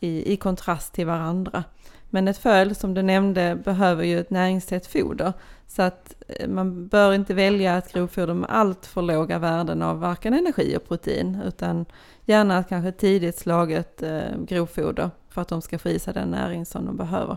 i, 0.00 0.32
i 0.32 0.36
kontrast 0.36 0.92
till 0.92 1.06
varandra. 1.06 1.64
Men 2.10 2.28
ett 2.28 2.38
föl 2.38 2.74
som 2.74 2.94
du 2.94 3.02
nämnde 3.02 3.54
behöver 3.64 4.04
ju 4.04 4.20
ett 4.20 4.30
näringstätt 4.30 4.86
foder. 4.86 5.32
Så 5.66 5.82
att 5.82 6.14
eh, 6.28 6.48
man 6.48 6.86
bör 6.86 7.12
inte 7.12 7.34
välja 7.34 7.78
ett 7.78 7.92
grovfoder 7.92 8.34
med 8.34 8.50
allt 8.50 8.86
för 8.86 9.02
låga 9.02 9.38
värden 9.38 9.82
av 9.82 10.00
varken 10.00 10.34
energi 10.34 10.76
och 10.76 10.88
protein. 10.88 11.42
Utan 11.44 11.86
gärna 12.24 12.58
ett 12.58 12.68
kanske 12.68 12.92
tidigt 12.92 13.38
slaget 13.38 14.02
eh, 14.02 14.38
grovfoder 14.46 15.10
för 15.28 15.42
att 15.42 15.48
de 15.48 15.62
ska 15.62 15.78
få 15.78 15.88
i 15.88 15.98
sig 15.98 16.14
den 16.14 16.30
näring 16.30 16.66
som 16.66 16.86
de 16.86 16.96
behöver. 16.96 17.36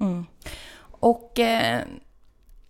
Mm. 0.00 0.26
Och 0.82 1.38
eh, 1.38 1.80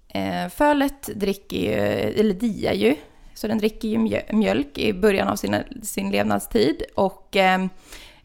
eh 0.08 0.48
fölet 0.48 1.10
dricker 1.14 1.56
ju, 1.56 1.72
eller 2.20 2.34
diar 2.34 2.72
ju, 2.72 2.96
så 3.34 3.46
den 3.46 3.58
dricker 3.58 3.88
ju 3.88 3.98
mjölk 4.32 4.78
i 4.78 4.92
början 4.92 5.28
av 5.28 5.36
sina, 5.36 5.62
sin 5.82 6.10
levnadstid. 6.10 6.82
Och 6.94 7.36
eh, 7.36 7.66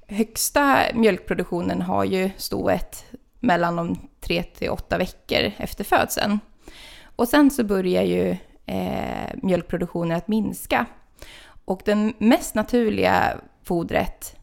högsta 0.08 0.84
mjölkproduktionen 0.94 1.82
har 1.82 2.04
ju 2.04 2.30
stoet 2.38 3.06
mellan 3.40 3.76
de 3.76 4.10
3 4.20 4.44
till 4.44 4.70
8 4.70 4.98
veckor 4.98 5.52
efter 5.58 5.84
födseln. 5.84 6.40
Och 7.16 7.28
sen 7.28 7.52
så 7.52 7.64
börjar 7.64 8.04
ju 8.04 8.38
eh, 8.66 9.36
mjölkproduktionen 9.36 10.18
att 10.18 10.28
minska. 10.28 10.86
Och 11.66 11.82
den 11.86 12.14
mest 12.18 12.56
naturliga 12.56 13.38
fodret, 13.64 14.36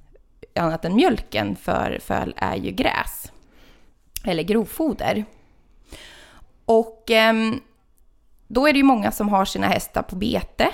annat 0.55 0.85
än 0.85 0.97
mjölken, 0.97 1.57
för 1.57 1.99
föl 2.03 2.35
är 2.37 2.57
ju 2.57 2.71
gräs. 2.71 3.33
Eller 4.25 4.43
grovfoder. 4.43 5.25
Och 6.65 7.11
eh, 7.11 7.35
då 8.49 8.69
är 8.69 8.73
det 8.73 8.79
ju 8.79 8.85
många 8.85 9.11
som 9.11 9.29
har 9.29 9.45
sina 9.45 9.67
hästar 9.67 10.03
på 10.03 10.17
bete. 10.17 10.71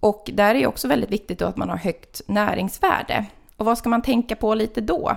Och 0.00 0.30
där 0.32 0.54
är 0.54 0.58
det 0.58 0.66
också 0.66 0.88
väldigt 0.88 1.10
viktigt 1.10 1.38
då 1.38 1.46
att 1.46 1.56
man 1.56 1.68
har 1.68 1.76
högt 1.76 2.20
näringsvärde. 2.26 3.26
Och 3.62 3.66
vad 3.66 3.78
ska 3.78 3.88
man 3.88 4.02
tänka 4.02 4.36
på 4.36 4.54
lite 4.54 4.80
då? 4.80 5.16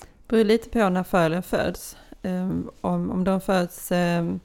Det 0.00 0.28
beror 0.28 0.44
lite 0.44 0.68
på 0.68 0.88
när 0.88 1.02
fölen 1.02 1.42
föds. 1.42 1.96
Ehm, 2.22 2.70
om, 2.80 3.10
om 3.10 3.24
de 3.24 3.40
föds 3.40 3.92
ehm, 3.92 4.40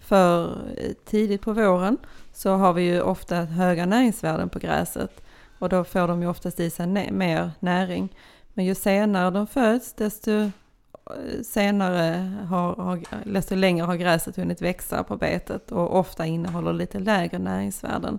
för 0.00 0.58
tidigt 1.04 1.42
på 1.42 1.52
våren 1.52 1.96
så 2.32 2.50
har 2.54 2.72
vi 2.72 2.82
ju 2.82 3.00
ofta 3.00 3.36
höga 3.36 3.86
näringsvärden 3.86 4.48
på 4.48 4.58
gräset 4.58 5.22
och 5.58 5.68
då 5.68 5.84
får 5.84 6.08
de 6.08 6.22
ju 6.22 6.28
oftast 6.28 6.60
i 6.60 6.70
sig 6.70 6.86
mer 7.12 7.50
näring. 7.60 8.16
Men 8.52 8.64
ju 8.64 8.74
senare 8.74 9.30
de 9.30 9.46
föds 9.46 9.92
desto 9.92 10.30
eh, 10.30 10.50
senare 11.44 12.32
har, 12.48 12.74
har, 12.74 13.00
desto 13.24 13.54
längre 13.54 13.84
har 13.84 13.96
gräset 13.96 14.36
hunnit 14.36 14.62
växa 14.62 15.04
på 15.04 15.16
betet 15.16 15.72
och 15.72 15.98
ofta 15.98 16.26
innehåller 16.26 16.72
lite 16.72 16.98
lägre 16.98 17.38
näringsvärden. 17.38 18.18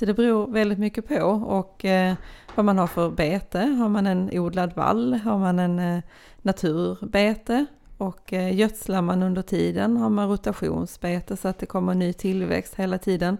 Så 0.00 0.06
det 0.06 0.14
beror 0.14 0.46
väldigt 0.46 0.78
mycket 0.78 1.08
på 1.08 1.24
och 1.30 1.84
eh, 1.84 2.14
vad 2.54 2.66
man 2.66 2.78
har 2.78 2.86
för 2.86 3.10
bete. 3.10 3.58
Har 3.58 3.88
man 3.88 4.06
en 4.06 4.30
odlad 4.32 4.72
vall? 4.76 5.14
Har 5.14 5.38
man 5.38 5.58
en 5.58 5.78
eh, 5.78 6.02
naturbete? 6.42 7.66
Och 7.96 8.32
eh, 8.32 8.56
gödslar 8.56 9.02
man 9.02 9.22
under 9.22 9.42
tiden? 9.42 9.96
Har 9.96 10.10
man 10.10 10.28
rotationsbete 10.28 11.36
så 11.36 11.48
att 11.48 11.58
det 11.58 11.66
kommer 11.66 11.94
ny 11.94 12.12
tillväxt 12.12 12.74
hela 12.74 12.98
tiden? 12.98 13.38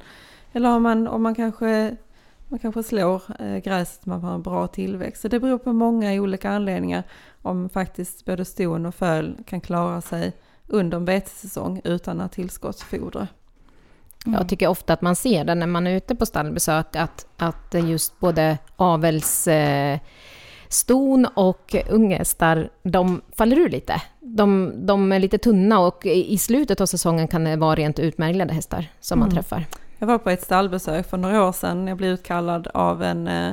Eller 0.53 0.69
har 0.69 0.79
man, 0.79 1.09
om 1.09 1.23
man 1.23 1.35
kanske, 1.35 1.97
man 2.49 2.59
kanske 2.59 2.83
slår 2.83 3.23
eh, 3.39 3.57
gräset 3.57 4.07
man 4.07 4.23
har 4.23 4.35
en 4.35 4.43
bra 4.43 4.67
tillväxt. 4.67 5.23
Så 5.23 5.29
det 5.29 5.41
beror 5.41 5.59
på 5.59 5.73
många 5.73 6.13
olika 6.13 6.51
anledningar 6.51 7.03
om 7.43 7.69
faktiskt 7.69 8.25
både 8.25 8.45
ston 8.45 8.87
och 8.87 8.95
föl 8.95 9.37
kan 9.47 9.61
klara 9.61 10.01
sig 10.01 10.33
under 10.67 10.97
en 10.97 11.05
betessäsong 11.05 11.81
utan 11.85 12.21
att 12.21 12.33
tillskottsfodra. 12.33 13.29
Mm. 14.27 14.39
Jag 14.39 14.49
tycker 14.49 14.67
ofta 14.67 14.93
att 14.93 15.03
man 15.03 15.17
ser 15.17 15.45
det 15.45 15.55
när 15.55 15.67
man 15.67 15.87
är 15.87 15.97
ute 15.97 16.15
på 16.15 16.27
stallbesök, 16.27 16.97
att, 16.97 17.27
att 17.37 17.75
just 17.75 18.21
både 18.21 18.59
avelston 18.77 20.01
och 21.35 21.75
unghästar, 21.89 22.71
de 22.83 23.21
faller 23.37 23.59
ur 23.59 23.69
lite. 23.69 24.03
De, 24.21 24.73
de, 24.87 25.13
är 25.13 25.19
lite 25.19 25.39
tunna 25.39 25.81
och 25.81 26.07
i 26.07 26.39
slutet 26.39 26.81
av 26.81 26.87
säsongen 26.87 27.29
kan 27.29 27.45
det 27.45 27.57
vara 27.57 27.75
rent 27.75 27.99
utmärglade 27.99 28.55
hästar 28.55 28.87
som 29.01 29.19
man 29.19 29.29
mm. 29.29 29.37
träffar. 29.37 29.67
Jag 29.99 30.07
var 30.07 30.19
på 30.19 30.31
ett 30.31 30.43
stallbesök 30.43 31.11
för 31.11 31.17
några 31.17 31.45
år 31.45 31.53
sedan. 31.53 31.87
Jag 31.87 31.97
blev 31.97 32.11
utkallad 32.11 32.69
av 32.75 33.03
en, 33.03 33.29
eh, 33.29 33.53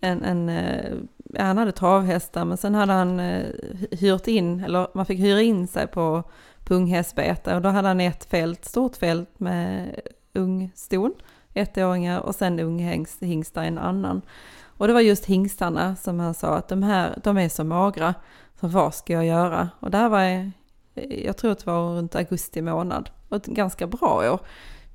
en, 0.00 0.22
en 0.22 0.48
eh, 0.48 0.92
han 1.38 1.58
hade 1.58 1.72
travhästar 1.72 2.44
men 2.44 2.56
sen 2.56 2.74
hade 2.74 2.92
han 2.92 3.20
eh, 3.20 3.46
hyrt 3.90 4.26
in, 4.26 4.64
eller 4.64 4.88
man 4.94 5.06
fick 5.06 5.18
hyra 5.18 5.42
in 5.42 5.66
sig 5.66 5.86
på 5.86 6.22
punghästbete 6.64 7.54
och 7.54 7.62
då 7.62 7.68
hade 7.68 7.88
han 7.88 8.00
ett 8.00 8.24
fält, 8.24 8.64
stort 8.64 8.96
fält 8.96 9.40
med 9.40 10.00
ungston, 10.32 11.14
ettåringar 11.54 12.20
och 12.20 12.34
sen 12.34 12.60
unghingstar 12.60 13.62
en 13.62 13.78
annan. 13.78 14.22
Och 14.76 14.86
det 14.86 14.92
var 14.92 15.00
just 15.00 15.24
hingstarna 15.24 15.96
som 15.96 16.20
han 16.20 16.34
sa 16.34 16.56
att 16.56 16.68
de 16.68 16.82
här, 16.82 17.18
de 17.22 17.38
är 17.38 17.48
så 17.48 17.64
magra, 17.64 18.14
så 18.60 18.68
vad 18.68 18.94
ska 18.94 19.12
jag 19.12 19.26
göra? 19.26 19.68
Och 19.80 19.90
där 19.90 20.08
var 20.08 20.20
jag, 20.20 20.50
jag 21.24 21.36
tror 21.36 21.52
att 21.52 21.58
det 21.58 21.66
var 21.70 21.96
runt 21.96 22.14
augusti 22.14 22.62
månad, 22.62 23.10
och 23.28 23.36
ett 23.36 23.46
ganska 23.46 23.86
bra 23.86 24.32
år. 24.32 24.40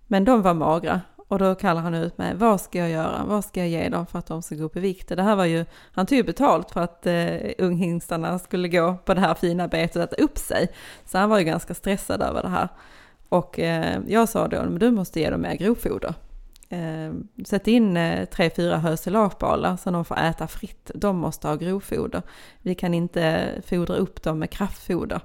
Men 0.08 0.26
de 0.26 0.42
var 0.42 0.54
magra 0.54 1.02
och 1.30 1.40
då 1.40 1.56
kallar 1.56 1.82
han 1.82 1.94
ut 1.94 2.18
mig, 2.18 2.36
vad 2.36 2.62
ska 2.62 2.80
jag 2.80 2.90
göra? 2.90 3.24
Vad 3.26 3.46
ska 3.46 3.60
jag 3.60 3.70
ge 3.70 3.90
dem 3.90 4.06
för 4.06 4.20
att 4.20 4.26
de 4.26 4.42
ska 4.42 4.56
gå 4.56 4.64
upp 4.64 4.78
i 4.78 4.80
vikt? 4.80 5.08
Det 5.08 5.24
här 5.24 5.36
var 5.36 5.46
ju, 5.46 5.66
han 5.92 6.06
tog 6.06 6.18
ju 6.18 6.24
betalt 6.24 6.72
för 6.72 6.82
att 6.82 7.06
eh, 7.06 7.36
unghingstarna 7.58 8.40
skulle 8.40 8.68
gå 8.68 8.98
på 9.06 9.14
det 9.14 9.22
här 9.22 9.34
fina 9.34 9.68
betet 9.68 9.96
och 9.96 10.04
äta 10.04 10.16
upp 10.16 10.38
sig. 10.38 10.68
Så 11.06 11.18
han 11.18 11.30
var 11.30 11.40
ju 11.40 11.46
ganska 11.46 11.74
stressad 11.74 12.22
över 12.22 12.42
det 12.42 12.50
här. 12.50 12.70
Och 13.30 13.60
eh, 13.60 14.00
jag 14.08 14.30
sa 14.30 14.48
då, 14.48 14.58
men 14.58 14.80
du 14.80 14.92
måste 14.92 15.20
ge 15.20 15.30
dem 15.30 15.42
mer 15.42 15.56
grovfoder. 15.56 16.14
Eh, 16.70 17.14
sätt 17.46 17.68
in 17.68 17.98
eh, 17.98 18.26
tre, 18.26 18.50
fyra 18.50 18.78
höselagebalar 18.78 19.78
så 19.78 19.92
de 19.92 20.06
får 20.06 20.20
äta 20.20 20.48
fritt. 20.48 20.92
De 20.96 21.18
måste 21.18 21.48
ha 21.48 21.56
grovfoder. 21.56 22.22
Vi 22.62 22.76
kan 22.76 22.94
inte 22.94 23.52
fodra 23.66 23.96
upp 23.96 24.24
dem 24.24 24.40
med 24.40 24.50
kraftfoder. 24.50 25.22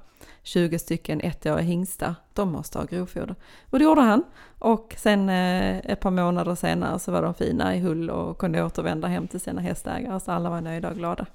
20 0.47 0.79
stycken 0.79 1.21
ettåriga 1.21 1.65
hingstar, 1.65 2.15
de 2.33 2.53
måste 2.53 2.79
ha 2.79 2.85
grovfoder. 2.85 3.35
Och 3.71 3.79
det 3.79 3.85
gjorde 3.85 4.01
han. 4.01 4.25
Och 4.59 4.95
sen 4.99 5.29
eh, 5.29 5.79
ett 5.79 6.01
par 6.01 6.11
månader 6.11 6.55
senare 6.55 6.99
så 6.99 7.13
var 7.13 7.23
de 7.23 7.35
fina 7.35 7.77
i 7.77 7.81
hull 7.81 8.11
och 8.11 8.39
kunde 8.39 8.65
återvända 8.65 9.09
hem 9.09 9.29
till 9.29 9.41
sina 9.41 9.61
hästägare. 9.61 10.21
Så 10.21 10.33
alla 10.33 10.51
var 10.51 10.61
nöjda 10.61 10.91
och 10.91 10.97
glada. 10.97 11.27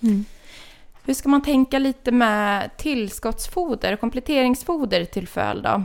Mm. 0.00 0.24
Hur 1.04 1.14
ska 1.14 1.28
man 1.28 1.42
tänka 1.42 1.78
lite 1.78 2.12
med 2.12 2.76
tillskottsfoder, 2.76 3.96
kompletteringsfoder 3.96 5.04
till 5.04 5.28
föl 5.28 5.62
då? 5.62 5.82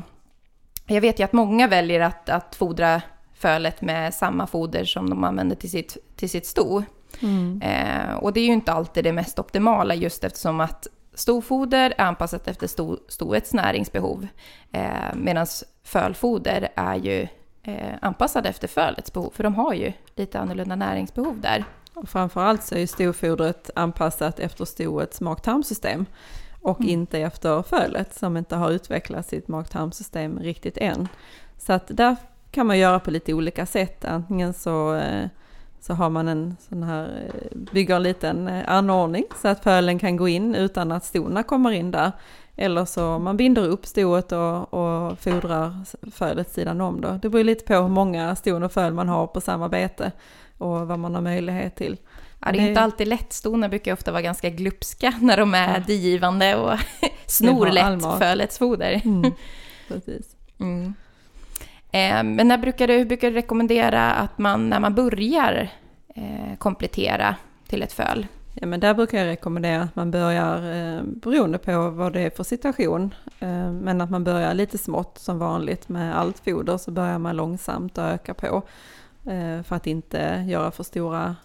Jag 0.87 1.01
vet 1.01 1.19
ju 1.19 1.23
att 1.23 1.33
många 1.33 1.67
väljer 1.67 1.99
att, 1.99 2.29
att 2.29 2.55
fodra 2.55 3.01
fölet 3.33 3.81
med 3.81 4.13
samma 4.13 4.47
foder 4.47 4.85
som 4.85 5.09
de 5.09 5.23
använder 5.23 5.55
till 5.55 5.69
sitt, 5.69 5.97
till 6.15 6.29
sitt 6.29 6.45
sto. 6.45 6.83
Mm. 7.21 7.61
Eh, 7.61 8.15
och 8.15 8.33
det 8.33 8.39
är 8.39 8.45
ju 8.45 8.53
inte 8.53 8.71
alltid 8.71 9.03
det 9.03 9.13
mest 9.13 9.39
optimala 9.39 9.95
just 9.95 10.23
eftersom 10.23 10.59
att 10.59 10.87
Storfoder 11.13 11.93
är 11.97 12.01
anpassat 12.01 12.47
efter 12.47 12.67
sto, 12.67 12.97
stoets 13.07 13.53
näringsbehov, 13.53 14.27
eh, 14.71 15.15
medan 15.15 15.47
fölfoder 15.83 16.69
är 16.75 16.95
ju 16.95 17.27
eh, 17.63 17.93
anpassad 18.01 18.45
efter 18.45 18.67
fölets 18.67 19.13
behov, 19.13 19.31
för 19.35 19.43
de 19.43 19.55
har 19.55 19.73
ju 19.73 19.93
lite 20.15 20.39
annorlunda 20.39 20.75
näringsbehov 20.75 21.41
där. 21.41 21.65
Och 21.93 22.09
framförallt 22.09 22.63
så 22.63 22.75
är 22.75 22.79
ju 22.79 22.87
storfodret 22.87 23.69
anpassat 23.75 24.39
efter 24.39 24.65
stoets 24.65 25.21
mag-tarmsystem 25.21 26.05
och 26.61 26.79
mm. 26.79 26.91
inte 26.91 27.19
efter 27.19 27.61
fölet 27.61 28.15
som 28.15 28.37
inte 28.37 28.55
har 28.55 28.71
utvecklat 28.71 29.27
sitt 29.27 29.47
mag-tarmsystem 29.47 30.39
riktigt 30.39 30.77
än. 30.77 31.07
Så 31.57 31.73
att 31.73 31.87
där 31.87 32.15
kan 32.51 32.67
man 32.67 32.79
göra 32.79 32.99
på 32.99 33.11
lite 33.11 33.33
olika 33.33 33.65
sätt. 33.65 34.05
Antingen 34.05 34.53
så 34.53 34.95
eh, 34.95 35.27
så 35.83 35.93
har 35.93 36.09
man 36.09 36.27
en 36.27 36.57
sån 36.69 36.83
här, 36.83 37.31
eh, 37.33 37.57
bygger 37.71 37.95
en 37.95 38.03
liten 38.03 38.47
eh, 38.47 38.63
anordning 38.67 39.23
så 39.41 39.47
att 39.47 39.63
fölen 39.63 39.99
kan 39.99 40.17
gå 40.17 40.27
in 40.27 40.55
utan 40.55 40.91
att 40.91 41.05
stona 41.05 41.43
kommer 41.43 41.71
in 41.71 41.91
där. 41.91 42.11
Eller 42.55 42.85
så 42.85 43.19
man 43.19 43.37
binder 43.37 43.67
upp 43.67 43.85
stoet 43.85 44.31
och, 44.31 44.73
och 44.73 45.19
fodrar 45.19 45.75
fölet 46.11 46.53
sidan 46.53 46.81
om 46.81 47.01
då. 47.01 47.19
Det 47.21 47.29
beror 47.29 47.43
lite 47.43 47.65
på 47.65 47.73
hur 47.73 47.87
många 47.87 48.35
ston 48.35 48.63
och 48.63 48.71
föl 48.71 48.93
man 48.93 49.09
har 49.09 49.27
på 49.27 49.41
samma 49.41 49.69
bete 49.69 50.11
och 50.57 50.87
vad 50.87 50.99
man 50.99 51.15
har 51.15 51.21
möjlighet 51.21 51.75
till. 51.75 51.97
Ja, 52.39 52.51
det 52.51 52.59
är 52.59 52.67
inte 52.67 52.81
alltid 52.81 53.07
lätt. 53.07 53.33
Stona 53.33 53.69
brukar 53.69 53.93
ofta 53.93 54.11
vara 54.11 54.21
ganska 54.21 54.49
glupska 54.49 55.13
när 55.21 55.37
de 55.37 55.53
är 55.53 55.73
ja. 55.73 55.83
digivande 55.87 56.55
och 56.55 56.79
snor 57.25 57.67
lätt 57.67 58.19
fölets 58.19 58.57
foder. 58.57 59.01
Mm, 59.05 59.31
precis. 59.87 60.35
Mm. 60.59 60.93
Eh, 61.93 62.23
men 62.23 62.47
när 62.47 62.57
brukar 62.57 62.87
du, 62.87 63.05
brukar 63.05 63.29
du 63.29 63.35
rekommendera 63.35 64.11
att 64.11 64.37
man 64.37 64.69
när 64.69 64.79
man 64.79 64.95
börjar 64.95 65.69
eh, 66.15 66.57
komplettera 66.57 67.35
till 67.67 67.81
ett 67.81 67.93
föl? 67.93 68.27
Ja, 68.53 68.67
men 68.67 68.79
där 68.79 68.93
brukar 68.93 69.17
jag 69.17 69.27
rekommendera 69.27 69.81
att 69.81 69.95
man 69.95 70.11
börjar, 70.11 70.57
eh, 70.57 71.03
beroende 71.03 71.57
på 71.57 71.89
vad 71.89 72.13
det 72.13 72.21
är 72.21 72.29
för 72.29 72.43
situation, 72.43 73.13
men 73.81 74.01
att 74.01 74.09
man 74.09 74.23
börjar 74.23 74.53
lite 74.53 74.77
smått 74.77 75.17
som 75.17 75.39
vanligt 75.39 75.89
med 75.89 76.17
allt 76.17 76.39
foder, 76.39 76.77
så 76.77 76.91
börjar 76.91 77.19
man 77.19 77.35
långsamt 77.35 77.97
och 77.97 78.03
öka 78.03 78.33
på 78.33 78.61
för 79.63 79.75
att 79.75 79.87
inte 79.87 80.45
göra 80.47 80.71
för 80.71 80.83
stora 80.83 81.35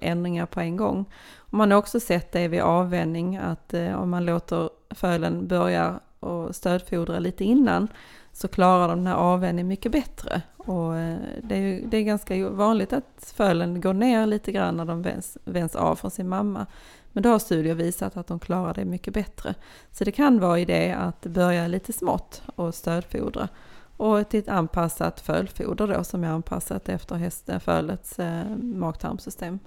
ändringar 0.00 0.46
på 0.46 0.60
en 0.60 0.76
gång. 0.76 1.04
Man 1.46 1.70
har 1.70 1.78
också 1.78 2.00
sett 2.00 2.32
det 2.32 2.48
vid 2.48 2.60
avvänjning, 2.60 3.36
att 3.36 3.74
om 3.96 4.10
man 4.10 4.24
låter 4.24 4.70
fölen 4.90 5.46
börja 5.46 6.00
och 6.20 6.54
stödfodra 6.54 7.18
lite 7.18 7.44
innan, 7.44 7.88
så 8.36 8.48
klarar 8.48 8.88
de 8.88 8.98
den 8.98 9.06
här 9.06 9.14
avvänjningen 9.14 9.68
mycket 9.68 9.92
bättre. 9.92 10.42
Och 10.56 10.96
eh, 10.96 11.18
det 11.42 11.54
är, 11.54 11.60
ju, 11.60 11.86
det 11.86 11.96
är 11.96 12.02
ganska 12.02 12.48
vanligt 12.48 12.92
att 12.92 13.32
fölen 13.36 13.80
går 13.80 13.92
ner 13.92 14.26
lite 14.26 14.52
grann 14.52 14.76
när 14.76 14.84
de 14.84 15.02
vänds, 15.02 15.38
vänds 15.44 15.76
av 15.76 15.96
från 15.96 16.10
sin 16.10 16.28
mamma. 16.28 16.66
Men 17.12 17.22
då 17.22 17.28
har 17.28 17.38
studier 17.38 17.74
visat 17.74 18.16
att 18.16 18.26
de 18.26 18.38
klarar 18.38 18.74
det 18.74 18.84
mycket 18.84 19.14
bättre. 19.14 19.54
Så 19.92 20.04
det 20.04 20.12
kan 20.12 20.40
vara 20.40 20.58
idé 20.58 20.92
att 20.92 21.22
börja 21.22 21.66
lite 21.66 21.92
smått 21.92 22.42
och 22.56 22.74
stödfodra. 22.74 23.48
Och 23.96 24.28
till 24.28 24.40
ett 24.40 24.48
anpassat 24.48 25.20
fölfoder 25.20 25.86
då 25.86 26.04
som 26.04 26.24
är 26.24 26.28
anpassat 26.28 26.88
efter 26.88 27.16
hästfölets 27.16 28.18
eh, 28.18 28.40
eh, 28.40 28.56
magtarmsystem. 28.56 29.58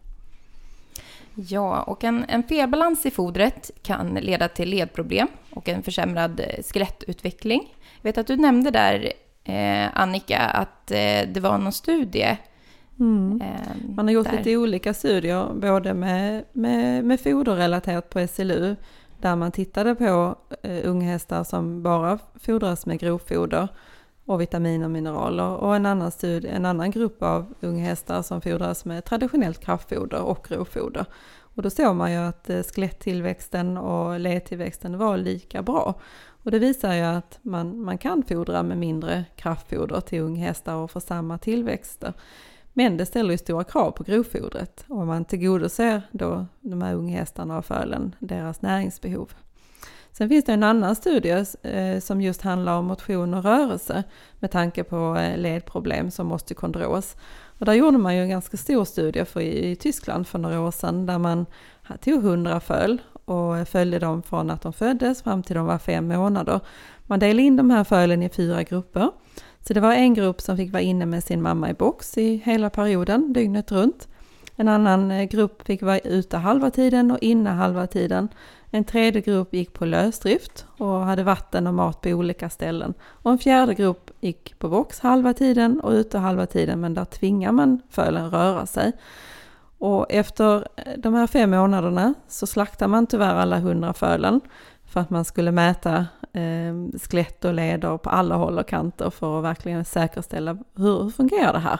Ja, 1.35 1.81
och 1.81 2.03
en, 2.03 2.25
en 2.27 2.43
felbalans 2.43 3.05
i 3.05 3.11
fodret 3.11 3.71
kan 3.81 4.13
leda 4.13 4.47
till 4.47 4.69
ledproblem 4.69 5.27
och 5.49 5.69
en 5.69 5.83
försämrad 5.83 6.39
eh, 6.39 6.63
skelettutveckling. 6.63 7.75
Jag 8.01 8.09
vet 8.09 8.17
att 8.17 8.27
du 8.27 8.35
nämnde 8.35 8.71
där, 8.71 9.13
eh, 9.43 9.89
Annika, 9.93 10.39
att 10.39 10.91
eh, 10.91 11.27
det 11.27 11.39
var 11.39 11.57
någon 11.57 11.71
studie 11.71 12.37
Mm. 12.99 13.41
Eh, 13.41 13.95
Man 13.95 14.07
har 14.07 14.13
gjort 14.13 14.29
där. 14.31 14.37
lite 14.37 14.57
olika 14.57 14.93
studier, 14.93 15.53
både 15.53 15.93
med, 15.93 16.43
med, 16.53 17.05
med 17.05 17.19
foderrelaterat 17.19 18.09
på 18.09 18.27
SLU, 18.27 18.75
där 19.21 19.35
man 19.35 19.51
tittade 19.51 19.95
på 19.95 20.35
eh, 20.63 20.89
unghästar 20.89 21.43
som 21.43 21.83
bara 21.83 22.19
fodras 22.35 22.85
med 22.85 22.99
grovfoder 22.99 23.67
och 24.25 24.41
vitaminer 24.41 24.85
och 24.85 24.91
mineraler 24.91 25.55
och 25.55 25.75
en 25.75 25.85
annan, 25.85 26.11
studie, 26.11 26.47
en 26.47 26.65
annan 26.65 26.91
grupp 26.91 27.23
av 27.23 27.53
unghästar 27.59 28.21
som 28.21 28.41
fodras 28.41 28.85
med 28.85 29.05
traditionellt 29.05 29.59
kraftfoder 29.59 30.21
och 30.21 30.45
grovfoder. 30.49 31.05
Och 31.55 31.61
då 31.61 31.69
såg 31.69 31.95
man 31.95 32.11
ju 32.11 32.17
att 32.17 32.49
eh, 32.49 32.63
skeletttillväxten 32.63 33.77
och 33.77 34.19
ledtillväxten 34.19 34.97
var 34.97 35.17
lika 35.17 35.61
bra. 35.61 35.95
Och 36.49 36.53
det 36.53 36.59
visar 36.59 36.93
ju 36.93 37.01
att 37.01 37.39
man, 37.41 37.81
man 37.81 37.97
kan 37.97 38.23
fodra 38.23 38.63
med 38.63 38.77
mindre 38.77 39.25
kraftfoder 39.35 40.01
till 40.01 40.21
unghästar 40.21 40.75
och 40.75 40.91
få 40.91 40.99
samma 40.99 41.37
tillväxter. 41.37 42.13
Men 42.73 42.97
det 42.97 43.05
ställer 43.05 43.31
ju 43.31 43.37
stora 43.37 43.63
krav 43.63 43.91
på 43.91 44.03
grovfodret 44.03 44.85
och 44.87 45.07
man 45.07 45.25
tillgodoser 45.25 46.01
då 46.11 46.45
de 46.61 46.81
här 46.81 46.93
unghästarna 46.93 47.57
och 47.57 47.65
fölen 47.65 48.15
deras 48.19 48.61
näringsbehov. 48.61 49.33
Sen 50.11 50.29
finns 50.29 50.45
det 50.45 50.53
en 50.53 50.63
annan 50.63 50.95
studie 50.95 51.45
eh, 51.61 51.99
som 51.99 52.21
just 52.21 52.41
handlar 52.41 52.77
om 52.77 52.85
motion 52.85 53.33
och 53.33 53.43
rörelse 53.43 54.03
med 54.39 54.51
tanke 54.51 54.83
på 54.83 55.15
eh, 55.15 55.37
ledproblem 55.37 56.11
som 56.11 56.31
osteokondros. 56.31 57.15
Och 57.59 57.65
där 57.65 57.73
gjorde 57.73 57.97
man 57.97 58.15
ju 58.15 58.21
en 58.21 58.29
ganska 58.29 58.57
stor 58.57 58.85
studie 58.85 59.25
för 59.25 59.41
i 59.41 59.75
Tyskland 59.75 60.27
för 60.27 60.39
några 60.39 60.61
år 60.61 60.71
sedan 60.71 61.05
där 61.05 61.17
man 61.17 61.45
tog 62.01 62.25
100 62.25 62.59
föl 62.59 63.01
och 63.29 63.67
följde 63.67 63.99
dem 63.99 64.23
från 64.23 64.49
att 64.49 64.61
de 64.61 64.73
föddes 64.73 65.21
fram 65.21 65.43
till 65.43 65.55
de 65.55 65.65
var 65.65 65.77
fem 65.77 66.07
månader. 66.07 66.59
Man 67.07 67.19
delade 67.19 67.41
in 67.41 67.55
de 67.55 67.69
här 67.69 67.83
fölen 67.83 68.23
i 68.23 68.29
fyra 68.29 68.63
grupper. 68.63 69.09
Så 69.67 69.73
det 69.73 69.79
var 69.79 69.93
en 69.93 70.13
grupp 70.13 70.41
som 70.41 70.57
fick 70.57 70.71
vara 70.71 70.81
inne 70.81 71.05
med 71.05 71.23
sin 71.23 71.41
mamma 71.41 71.69
i 71.69 71.73
box 71.73 72.17
i 72.17 72.41
hela 72.45 72.69
perioden, 72.69 73.33
dygnet 73.33 73.71
runt. 73.71 74.07
En 74.55 74.67
annan 74.67 75.11
eh, 75.11 75.23
grupp 75.23 75.67
fick 75.67 75.81
vara 75.81 75.99
ute 75.99 76.37
halva 76.37 76.71
tiden 76.71 77.11
och 77.11 77.17
inne 77.21 77.49
halva 77.49 77.87
tiden. 77.87 78.29
En 78.71 78.83
tredje 78.83 79.21
grupp 79.21 79.53
gick 79.53 79.73
på 79.73 79.85
lösdrift 79.85 80.65
och 80.77 80.99
hade 80.99 81.23
vatten 81.23 81.67
och 81.67 81.73
mat 81.73 82.01
på 82.01 82.09
olika 82.09 82.49
ställen. 82.49 82.93
Och 83.01 83.31
en 83.31 83.37
fjärde 83.37 83.73
grupp 83.73 84.11
gick 84.19 84.59
på 84.59 84.69
box 84.69 84.99
halva 84.99 85.33
tiden 85.33 85.79
och 85.79 85.91
ute 85.91 86.17
halva 86.17 86.45
tiden, 86.45 86.79
men 86.79 86.93
där 86.93 87.05
tvingar 87.05 87.51
man 87.51 87.81
fölen 87.89 88.31
röra 88.31 88.65
sig. 88.65 88.91
Och 89.79 90.05
efter 90.09 90.67
eh, 90.75 90.93
de 90.97 91.13
här 91.13 91.27
fem 91.27 91.51
månaderna 91.51 92.13
så 92.27 92.47
slaktar 92.47 92.87
man 92.87 93.07
tyvärr 93.07 93.35
alla 93.35 93.59
hundra 93.59 93.93
fölen 93.93 94.41
för 94.85 94.99
att 94.99 95.09
man 95.09 95.25
skulle 95.25 95.51
mäta 95.51 96.07
eh, 96.33 96.99
skelett 97.09 97.45
och 97.45 97.53
leder 97.53 97.97
på 97.97 98.09
alla 98.09 98.35
håll 98.35 98.59
och 98.59 98.67
kanter 98.67 99.09
för 99.09 99.37
att 99.37 99.43
verkligen 99.43 99.85
säkerställa 99.85 100.57
hur, 100.75 101.03
hur 101.03 101.09
fungerar 101.09 101.53
det 101.53 101.59
här? 101.59 101.79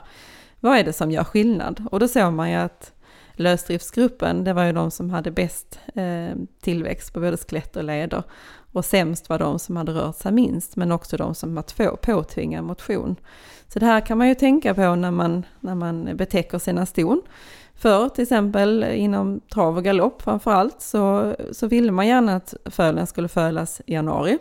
Vad 0.60 0.78
är 0.78 0.84
det 0.84 0.94
som 0.94 1.12
gör 1.12 1.24
skillnad? 1.24 1.86
Och 1.92 2.00
då 2.00 2.08
såg 2.08 2.34
man 2.34 2.52
ju 2.52 2.56
att 2.56 2.94
lösdriftsgruppen, 3.34 4.44
det 4.44 4.54
var 4.54 4.64
ju 4.64 4.74
de 4.74 4.92
som 4.92 5.10
hade 5.10 5.32
bäst 5.32 5.80
eh, 5.96 6.36
tillväxt 6.62 7.14
på 7.14 7.20
både 7.20 7.38
skelett 7.38 7.76
och 7.76 7.84
leder. 7.84 8.24
Och 8.72 8.86
sämst 8.86 9.30
var 9.30 9.40
de 9.40 9.60
som 9.60 9.78
hade 9.78 9.92
rört 9.92 10.16
sig 10.16 10.32
minst, 10.32 10.76
men 10.76 10.92
också 10.92 11.18
de 11.18 11.36
som 11.36 11.56
var 11.56 11.62
två 11.62 11.96
påtvingad 11.96 12.64
motion. 12.64 13.16
Så 13.68 13.80
det 13.80 13.86
här 13.86 14.02
kan 14.02 14.18
man 14.18 14.28
ju 14.28 14.36
tänka 14.36 14.74
på 14.74 14.96
när 14.96 15.12
man, 15.12 15.46
när 15.60 15.76
man 15.76 16.18
betäcker 16.18 16.60
sina 16.60 16.86
ston. 16.86 17.22
För 17.80 18.10
till 18.10 18.22
exempel 18.22 18.84
inom 18.84 19.40
trav 19.54 19.78
och 19.78 19.84
galopp 19.84 20.22
framförallt 20.22 20.82
så, 20.82 21.36
så 21.52 21.68
ville 21.68 21.92
man 21.92 22.08
gärna 22.08 22.36
att 22.36 22.54
fölen 22.66 23.08
skulle 23.08 23.28
fölas 23.28 23.82
i 23.86 23.94
januari. 23.94 24.38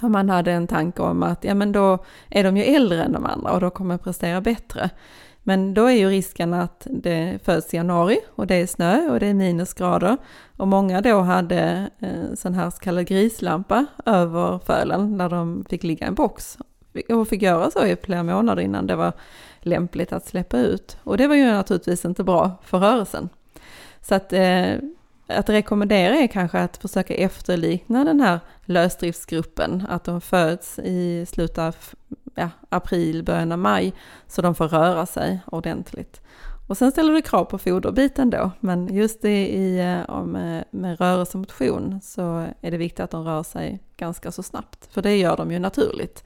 För 0.00 0.08
man 0.08 0.30
hade 0.30 0.52
en 0.52 0.66
tanke 0.66 1.02
om 1.02 1.22
att 1.22 1.44
ja 1.44 1.54
men 1.54 1.72
då 1.72 1.98
är 2.30 2.44
de 2.44 2.56
ju 2.56 2.62
äldre 2.62 3.02
än 3.02 3.12
de 3.12 3.26
andra 3.26 3.52
och 3.52 3.60
då 3.60 3.70
kommer 3.70 3.98
de 3.98 4.02
prestera 4.04 4.40
bättre. 4.40 4.90
Men 5.42 5.74
då 5.74 5.86
är 5.86 5.94
ju 5.94 6.08
risken 6.08 6.54
att 6.54 6.86
det 6.90 7.38
föds 7.44 7.74
i 7.74 7.76
januari 7.76 8.18
och 8.34 8.46
det 8.46 8.54
är 8.54 8.66
snö 8.66 9.10
och 9.10 9.20
det 9.20 9.26
är 9.26 9.34
minusgrader. 9.34 10.16
Och 10.56 10.68
många 10.68 11.00
då 11.00 11.20
hade 11.20 11.90
eh, 11.98 12.34
sån 12.34 12.54
här 12.54 12.70
så 12.70 12.78
kallad 12.78 13.06
grislampa 13.06 13.86
över 14.04 14.58
fölen 14.58 15.16
när 15.16 15.28
de 15.28 15.64
fick 15.68 15.82
ligga 15.82 16.06
i 16.06 16.08
en 16.08 16.14
box. 16.14 16.58
Och 17.08 17.28
fick 17.28 17.42
göra 17.42 17.70
så 17.70 17.86
i 17.86 17.96
flera 17.96 18.22
månader 18.22 18.62
innan 18.62 18.86
det 18.86 18.96
var 18.96 19.12
lämpligt 19.66 20.12
att 20.12 20.26
släppa 20.26 20.58
ut. 20.58 20.96
Och 21.04 21.16
det 21.16 21.26
var 21.26 21.34
ju 21.34 21.46
naturligtvis 21.46 22.04
inte 22.04 22.24
bra 22.24 22.50
för 22.64 22.78
rörelsen. 22.78 23.28
Så 24.00 24.14
att, 24.14 24.32
eh, 24.32 24.74
att 25.26 25.48
rekommendera 25.48 26.14
är 26.14 26.26
kanske 26.26 26.58
att 26.58 26.76
försöka 26.76 27.14
efterlikna 27.14 28.04
den 28.04 28.20
här 28.20 28.40
lösdriftsgruppen, 28.64 29.86
att 29.88 30.04
de 30.04 30.20
föds 30.20 30.78
i 30.78 31.26
slutet 31.26 31.58
av 31.58 31.76
ja, 32.34 32.50
april, 32.68 33.22
början 33.22 33.52
av 33.52 33.58
maj, 33.58 33.92
så 34.26 34.42
de 34.42 34.54
får 34.54 34.68
röra 34.68 35.06
sig 35.06 35.40
ordentligt. 35.46 36.20
Och 36.68 36.76
sen 36.76 36.90
ställer 36.90 37.12
det 37.12 37.22
krav 37.22 37.44
på 37.44 37.58
foderbiten 37.58 38.30
då, 38.30 38.50
men 38.60 38.94
just 38.94 39.24
i, 39.24 39.28
eh, 39.28 39.32
i 39.32 39.78
eh, 40.08 40.24
med, 40.24 40.64
med 40.70 41.00
rörelse 41.00 41.32
och 41.32 41.40
motion 41.40 42.00
så 42.02 42.46
är 42.60 42.70
det 42.70 42.76
viktigt 42.76 43.00
att 43.00 43.10
de 43.10 43.24
rör 43.24 43.42
sig 43.42 43.80
ganska 43.96 44.32
så 44.32 44.42
snabbt, 44.42 44.88
för 44.90 45.02
det 45.02 45.16
gör 45.16 45.36
de 45.36 45.52
ju 45.52 45.58
naturligt. 45.58 46.24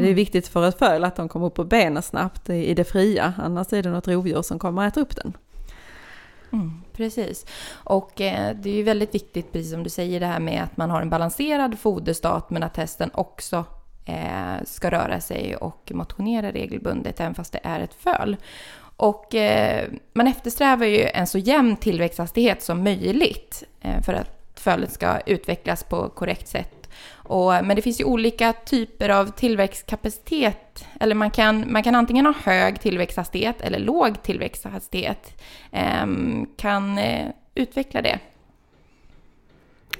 Det 0.00 0.06
är 0.06 0.12
mm. 0.12 0.14
viktigt 0.14 0.48
för 0.48 0.68
ett 0.68 0.78
föl 0.78 1.04
att 1.04 1.16
de 1.16 1.28
kommer 1.28 1.46
upp 1.46 1.54
på 1.54 1.64
benen 1.64 2.02
snabbt 2.02 2.50
i 2.50 2.74
det 2.74 2.84
fria, 2.84 3.34
annars 3.38 3.72
är 3.72 3.82
det 3.82 3.90
något 3.90 4.08
rovdjur 4.08 4.42
som 4.42 4.58
kommer 4.58 4.86
att 4.86 4.92
äta 4.92 5.00
upp 5.00 5.16
den. 5.16 5.36
Mm, 6.52 6.82
precis. 6.92 7.46
Och 7.70 8.20
eh, 8.20 8.56
det 8.56 8.70
är 8.70 8.74
ju 8.74 8.82
väldigt 8.82 9.14
viktigt, 9.14 9.52
precis 9.52 9.72
som 9.72 9.82
du 9.82 9.90
säger, 9.90 10.20
det 10.20 10.26
här 10.26 10.40
med 10.40 10.62
att 10.62 10.76
man 10.76 10.90
har 10.90 11.02
en 11.02 11.10
balanserad 11.10 11.78
foderstat 11.78 12.50
men 12.50 12.62
att 12.62 12.76
hästen 12.76 13.10
också 13.14 13.64
eh, 14.04 14.64
ska 14.64 14.90
röra 14.90 15.20
sig 15.20 15.56
och 15.56 15.92
motionera 15.94 16.52
regelbundet 16.52 17.20
även 17.20 17.34
fast 17.34 17.52
det 17.52 17.60
är 17.62 17.80
ett 17.80 17.94
föl. 17.94 18.36
Och 18.96 19.34
eh, 19.34 19.88
man 20.12 20.26
eftersträvar 20.26 20.86
ju 20.86 21.04
en 21.04 21.26
så 21.26 21.38
jämn 21.38 21.76
tillväxthastighet 21.76 22.62
som 22.62 22.84
möjligt 22.84 23.64
eh, 23.80 24.02
för 24.02 24.12
att 24.12 24.38
fölet 24.54 24.92
ska 24.92 25.20
utvecklas 25.20 25.84
på 25.84 26.08
korrekt 26.08 26.48
sätt 26.48 26.77
och, 27.10 27.52
men 27.64 27.76
det 27.76 27.82
finns 27.82 28.00
ju 28.00 28.04
olika 28.04 28.52
typer 28.52 29.08
av 29.08 29.26
tillväxtkapacitet. 29.30 30.86
Eller 31.00 31.14
man 31.14 31.30
kan, 31.30 31.72
man 31.72 31.82
kan 31.82 31.94
antingen 31.94 32.26
ha 32.26 32.34
hög 32.44 32.80
tillväxthastighet 32.80 33.60
eller 33.60 33.78
låg 33.78 34.22
tillväxthastighet. 34.22 35.42
Eh, 35.72 36.06
kan 36.56 36.98
eh, 36.98 37.28
utveckla 37.54 38.02
det. 38.02 38.18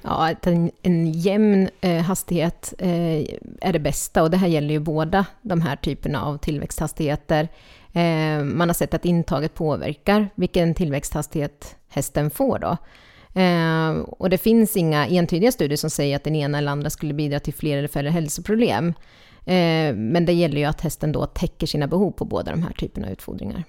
Ja, 0.03 0.35
en, 0.43 0.71
en 0.83 1.13
jämn 1.13 1.69
eh, 1.81 2.03
hastighet 2.03 2.75
eh, 2.79 3.19
är 3.61 3.73
det 3.73 3.79
bästa 3.79 4.23
och 4.23 4.31
det 4.31 4.37
här 4.37 4.49
gäller 4.49 4.75
ju 4.75 4.81
båda 4.81 5.27
de 5.43 5.61
här 5.61 5.77
typerna 5.77 6.23
av 6.25 6.39
tillväxthastigheter. 6.39 7.49
Eh, 7.93 8.45
man 8.45 8.69
har 8.69 8.75
sett 8.75 8.95
att 8.95 9.05
intaget 9.05 9.55
påverkar 9.55 10.29
vilken 10.35 10.75
tillväxthastighet 10.75 11.77
hästen 11.89 12.31
får 12.31 12.59
då. 12.59 12.77
Eh, 13.39 14.01
och 14.01 14.31
det 14.31 14.39
finns 14.39 14.77
inga 14.77 15.07
entydiga 15.07 15.53
studier 15.53 15.77
som 15.77 15.91
säger 15.91 16.17
att 16.17 16.25
den 16.25 16.37
ena 16.37 16.59
eller 16.59 16.73
andra 16.73 16.91
skulle 16.91 17.15
bidra 17.15 17.41
till 17.41 17.55
fler 17.55 17.79
eller 17.79 17.89
färre 17.89 18.09
hälsoproblem. 18.09 18.95
Eh, 19.47 19.95
men 19.95 20.27
det 20.27 20.33
gäller 20.33 20.59
ju 20.59 20.65
att 20.65 20.81
hästen 20.81 21.13
då 21.13 21.27
täcker 21.27 21.67
sina 21.67 21.87
behov 21.87 22.11
på 22.11 22.25
båda 22.25 22.51
de 22.51 22.63
här 22.63 22.73
typerna 22.73 23.07
av 23.07 23.13
utfodringar. 23.13 23.65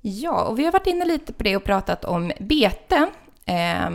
Ja, 0.00 0.44
och 0.44 0.58
vi 0.58 0.64
har 0.64 0.72
varit 0.72 0.86
inne 0.86 1.04
lite 1.04 1.32
på 1.32 1.42
det 1.42 1.56
och 1.56 1.64
pratat 1.64 2.04
om 2.04 2.32
bete. 2.38 3.06
Eh, 3.44 3.90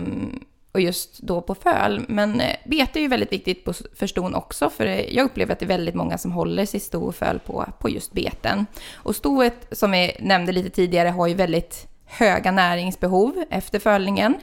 och 0.72 0.82
just 0.82 1.20
då 1.20 1.41
på 1.41 1.56
föl. 1.56 2.06
Men 2.08 2.41
eh, 2.41 2.56
bete 2.65 3.00
är 3.00 3.02
ju 3.02 3.08
väldigt 3.08 3.32
viktigt 3.32 3.65
på, 3.65 3.74
för 3.74 4.08
ston 4.08 4.36
också, 4.36 4.70
för 4.70 4.86
eh, 4.86 5.15
jag 5.15 5.26
upplever 5.26 5.54
att 5.54 5.60
det 5.60 5.65
är 5.65 5.78
väldigt 5.78 5.96
många 5.96 6.18
som 6.18 6.32
håller 6.32 6.65
sig 6.65 6.80
sto 6.80 7.06
och 7.06 7.15
föl 7.15 7.39
på, 7.39 7.65
på 7.80 7.89
just 7.89 8.12
beten. 8.12 8.65
Och 8.94 9.15
stoet, 9.15 9.68
som 9.72 9.91
vi 9.91 10.18
nämnde 10.20 10.52
lite 10.52 10.70
tidigare, 10.70 11.10
har 11.10 11.28
ju 11.28 11.34
väldigt 11.34 11.88
höga 12.06 12.52
näringsbehov 12.52 13.44
efter 13.50 13.80
följningen 13.80 14.36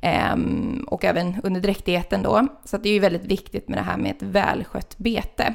ehm, 0.00 0.84
och 0.90 1.04
även 1.04 1.40
under 1.42 1.60
dräktigheten 1.60 2.22
då. 2.22 2.46
Så 2.64 2.76
det 2.76 2.88
är 2.88 2.92
ju 2.92 2.98
väldigt 2.98 3.24
viktigt 3.24 3.68
med 3.68 3.78
det 3.78 3.82
här 3.82 3.96
med 3.96 4.10
ett 4.10 4.22
välskött 4.22 4.98
bete. 4.98 5.54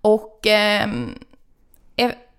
Och 0.00 0.46
ehm, 0.46 1.18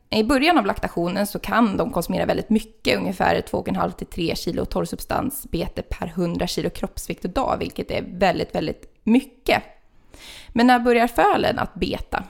i 0.10 0.24
början 0.24 0.58
av 0.58 0.66
laktationen 0.66 1.28
så 1.28 1.40
kan 1.40 1.78
de 1.78 1.92
konsumera 1.92 2.26
väldigt 2.26 2.50
mycket, 2.50 2.98
ungefär 2.98 3.42
2,5 3.42 3.92
till 3.92 4.08
3 4.08 4.36
kilo 4.36 4.66
torrsubstansbete 4.66 5.82
per 5.82 6.08
100 6.08 6.48
kilo 6.48 6.70
kroppsvikt 6.70 7.26
och 7.26 7.32
dag, 7.32 7.58
vilket 7.60 7.92
är 7.92 8.04
väldigt, 8.08 8.56
väldigt 8.56 9.00
mycket. 9.04 9.64
Men 10.50 10.68
när 10.68 10.80
börjar 10.80 11.08
fölen 11.08 11.60
att 11.60 11.74
beta? 11.74 12.24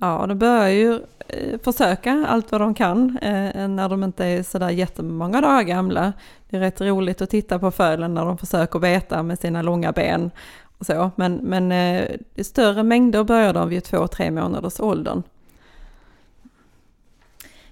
Ja, 0.00 0.26
de 0.28 0.38
börjar 0.38 0.68
ju 0.68 1.00
eh, 1.28 1.58
försöka 1.64 2.26
allt 2.28 2.52
vad 2.52 2.60
de 2.60 2.74
kan 2.74 3.18
eh, 3.22 3.68
när 3.68 3.88
de 3.88 4.04
inte 4.04 4.24
är 4.24 4.42
sådär 4.42 4.70
jättemånga 4.70 5.40
dagar 5.40 5.62
gamla. 5.62 6.12
Det 6.50 6.56
är 6.56 6.60
rätt 6.60 6.80
roligt 6.80 7.22
att 7.22 7.30
titta 7.30 7.58
på 7.58 7.70
fölen 7.70 8.14
när 8.14 8.24
de 8.24 8.38
försöker 8.38 8.78
beta 8.78 9.22
med 9.22 9.38
sina 9.38 9.62
långa 9.62 9.92
ben 9.92 10.30
och 10.78 10.86
så. 10.86 11.10
Men, 11.16 11.34
men 11.34 11.72
i 12.34 12.44
större 12.44 12.82
mängder 12.82 13.24
börjar 13.24 13.52
de 13.52 13.68
vid 13.68 13.84
två, 13.84 14.06
tre 14.06 14.30
månaders 14.30 14.80
åldern. 14.80 15.22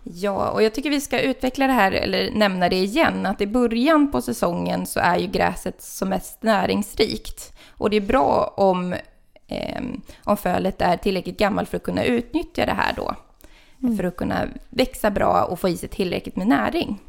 Ja, 0.03 0.51
och 0.51 0.63
jag 0.63 0.75
tycker 0.75 0.91
vi 0.91 1.01
ska 1.01 1.21
utveckla 1.21 1.67
det 1.67 1.73
här, 1.73 1.93
eller 1.93 2.31
nämna 2.31 2.69
det 2.69 2.77
igen, 2.77 3.27
att 3.27 3.41
i 3.41 3.47
början 3.47 4.13
på 4.13 4.23
säsongen 4.23 4.87
så 4.87 5.01
är 5.01 5.19
ju 5.19 5.27
gräset 5.27 5.83
som 5.83 6.09
mest 6.09 6.43
näringsrikt. 6.43 7.53
Och 7.71 7.91
det 7.91 7.97
är 7.97 8.01
bra 8.01 8.55
om 8.57 8.95
eh, 9.49 9.83
om 10.25 10.37
fölet 10.37 10.83
är 10.83 10.97
tillräckligt 10.97 11.39
gammalt 11.39 11.69
för 11.69 11.77
att 11.77 11.83
kunna 11.83 12.05
utnyttja 12.05 12.67
det 12.67 12.73
här 12.73 12.93
då. 12.97 13.15
Mm. 13.83 13.97
För 13.97 14.05
att 14.05 14.17
kunna 14.17 14.49
växa 14.71 15.11
bra 15.11 15.45
och 15.45 15.61
få 15.61 15.69
i 15.69 15.77
sig 15.77 15.89
tillräckligt 15.89 16.37
med 16.37 16.47
näring. 16.47 17.01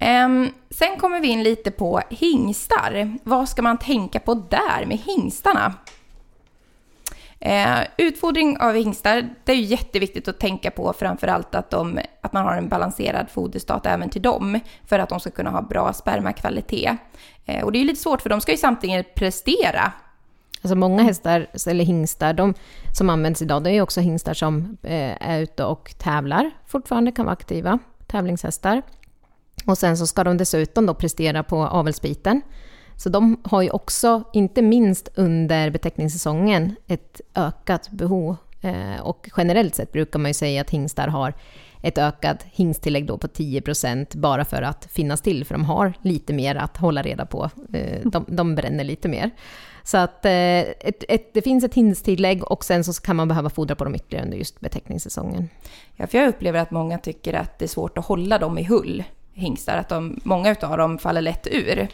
Um, 0.00 0.52
sen 0.70 0.96
kommer 0.96 1.20
vi 1.20 1.28
in 1.28 1.42
lite 1.42 1.70
på 1.70 2.00
hingstar. 2.10 3.18
Vad 3.22 3.48
ska 3.48 3.62
man 3.62 3.78
tänka 3.78 4.20
på 4.20 4.34
där 4.34 4.86
med 4.86 4.98
hingstarna? 4.98 5.74
Eh, 7.40 7.78
utfodring 7.96 8.58
av 8.58 8.74
hingstar, 8.74 9.28
det 9.44 9.52
är 9.52 9.56
ju 9.56 9.62
jätteviktigt 9.62 10.28
att 10.28 10.40
tänka 10.40 10.70
på 10.70 10.92
framförallt 10.92 11.54
att, 11.54 11.70
de, 11.70 12.00
att 12.20 12.32
man 12.32 12.44
har 12.44 12.56
en 12.56 12.68
balanserad 12.68 13.30
foderstat 13.30 13.86
även 13.86 14.10
till 14.10 14.22
dem 14.22 14.60
för 14.86 14.98
att 14.98 15.08
de 15.08 15.20
ska 15.20 15.30
kunna 15.30 15.50
ha 15.50 15.62
bra 15.62 15.92
spermakvalitet. 15.92 16.96
Eh, 17.44 17.64
och 17.64 17.72
det 17.72 17.78
är 17.78 17.80
ju 17.80 17.86
lite 17.86 18.02
svårt 18.02 18.22
för 18.22 18.30
de 18.30 18.40
ska 18.40 18.52
ju 18.52 18.58
samtidigt 18.58 19.14
prestera. 19.14 19.92
Alltså 20.66 20.76
många 20.76 21.02
hästar, 21.02 21.46
eller 21.66 21.84
hingstar, 21.84 22.32
de 22.32 22.54
som 22.92 23.10
används 23.10 23.42
idag, 23.42 23.64
det 23.64 23.70
är 23.70 23.82
också 23.82 24.00
hingstar 24.00 24.34
som 24.34 24.76
eh, 24.82 25.28
är 25.28 25.40
ute 25.40 25.64
och 25.64 25.94
tävlar, 25.98 26.50
fortfarande 26.66 27.12
kan 27.12 27.24
vara 27.24 27.32
aktiva 27.32 27.78
tävlingshästar. 28.06 28.82
Och 29.66 29.78
sen 29.78 29.96
så 29.96 30.06
ska 30.06 30.24
de 30.24 30.36
dessutom 30.36 30.86
då 30.86 30.94
prestera 30.94 31.42
på 31.42 31.66
avelsbiten. 31.66 32.42
Så 32.96 33.08
de 33.08 33.40
har 33.44 33.62
ju 33.62 33.70
också, 33.70 34.22
inte 34.32 34.62
minst 34.62 35.08
under 35.14 35.70
beteckningssäsongen, 35.70 36.76
ett 36.86 37.20
ökat 37.34 37.90
behov. 37.90 38.36
Eh, 38.60 39.00
och 39.02 39.30
generellt 39.36 39.74
sett 39.74 39.92
brukar 39.92 40.18
man 40.18 40.30
ju 40.30 40.34
säga 40.34 40.60
att 40.60 40.70
hingstar 40.70 41.08
har 41.08 41.34
ett 41.82 41.98
ökat 41.98 42.46
hingsttillägg 42.50 43.06
då 43.06 43.18
på 43.18 43.26
10% 43.26 44.16
bara 44.16 44.44
för 44.44 44.62
att 44.62 44.88
finnas 44.90 45.20
till, 45.20 45.44
för 45.44 45.54
de 45.54 45.64
har 45.64 45.92
lite 46.02 46.32
mer 46.32 46.54
att 46.54 46.76
hålla 46.76 47.02
reda 47.02 47.26
på. 47.26 47.50
Eh, 47.72 48.00
de, 48.04 48.24
de 48.28 48.54
bränner 48.54 48.84
lite 48.84 49.08
mer. 49.08 49.30
Så 49.86 49.96
att 49.96 50.24
eh, 50.24 50.60
ett, 50.60 51.04
ett, 51.08 51.34
det 51.34 51.42
finns 51.42 51.64
ett 51.64 51.74
hingsttillägg 51.74 52.44
och 52.44 52.64
sen 52.64 52.84
så 52.84 52.92
kan 53.02 53.16
man 53.16 53.28
behöva 53.28 53.50
fodra 53.50 53.74
på 53.74 53.84
dem 53.84 53.94
ytterligare 53.94 54.24
under 54.24 54.38
just 54.38 54.60
beteckningssäsongen. 54.60 55.48
Ja, 55.96 56.06
för 56.06 56.18
jag 56.18 56.28
upplever 56.28 56.60
att 56.60 56.70
många 56.70 56.98
tycker 56.98 57.34
att 57.34 57.58
det 57.58 57.64
är 57.64 57.68
svårt 57.68 57.98
att 57.98 58.06
hålla 58.06 58.38
dem 58.38 58.58
i 58.58 58.62
hull, 58.62 59.04
hingstar. 59.32 59.76
Att 59.76 59.88
de, 59.88 60.20
många 60.24 60.56
av 60.62 60.78
dem 60.78 60.98
faller 60.98 61.20
lätt 61.20 61.46
ur. 61.50 61.88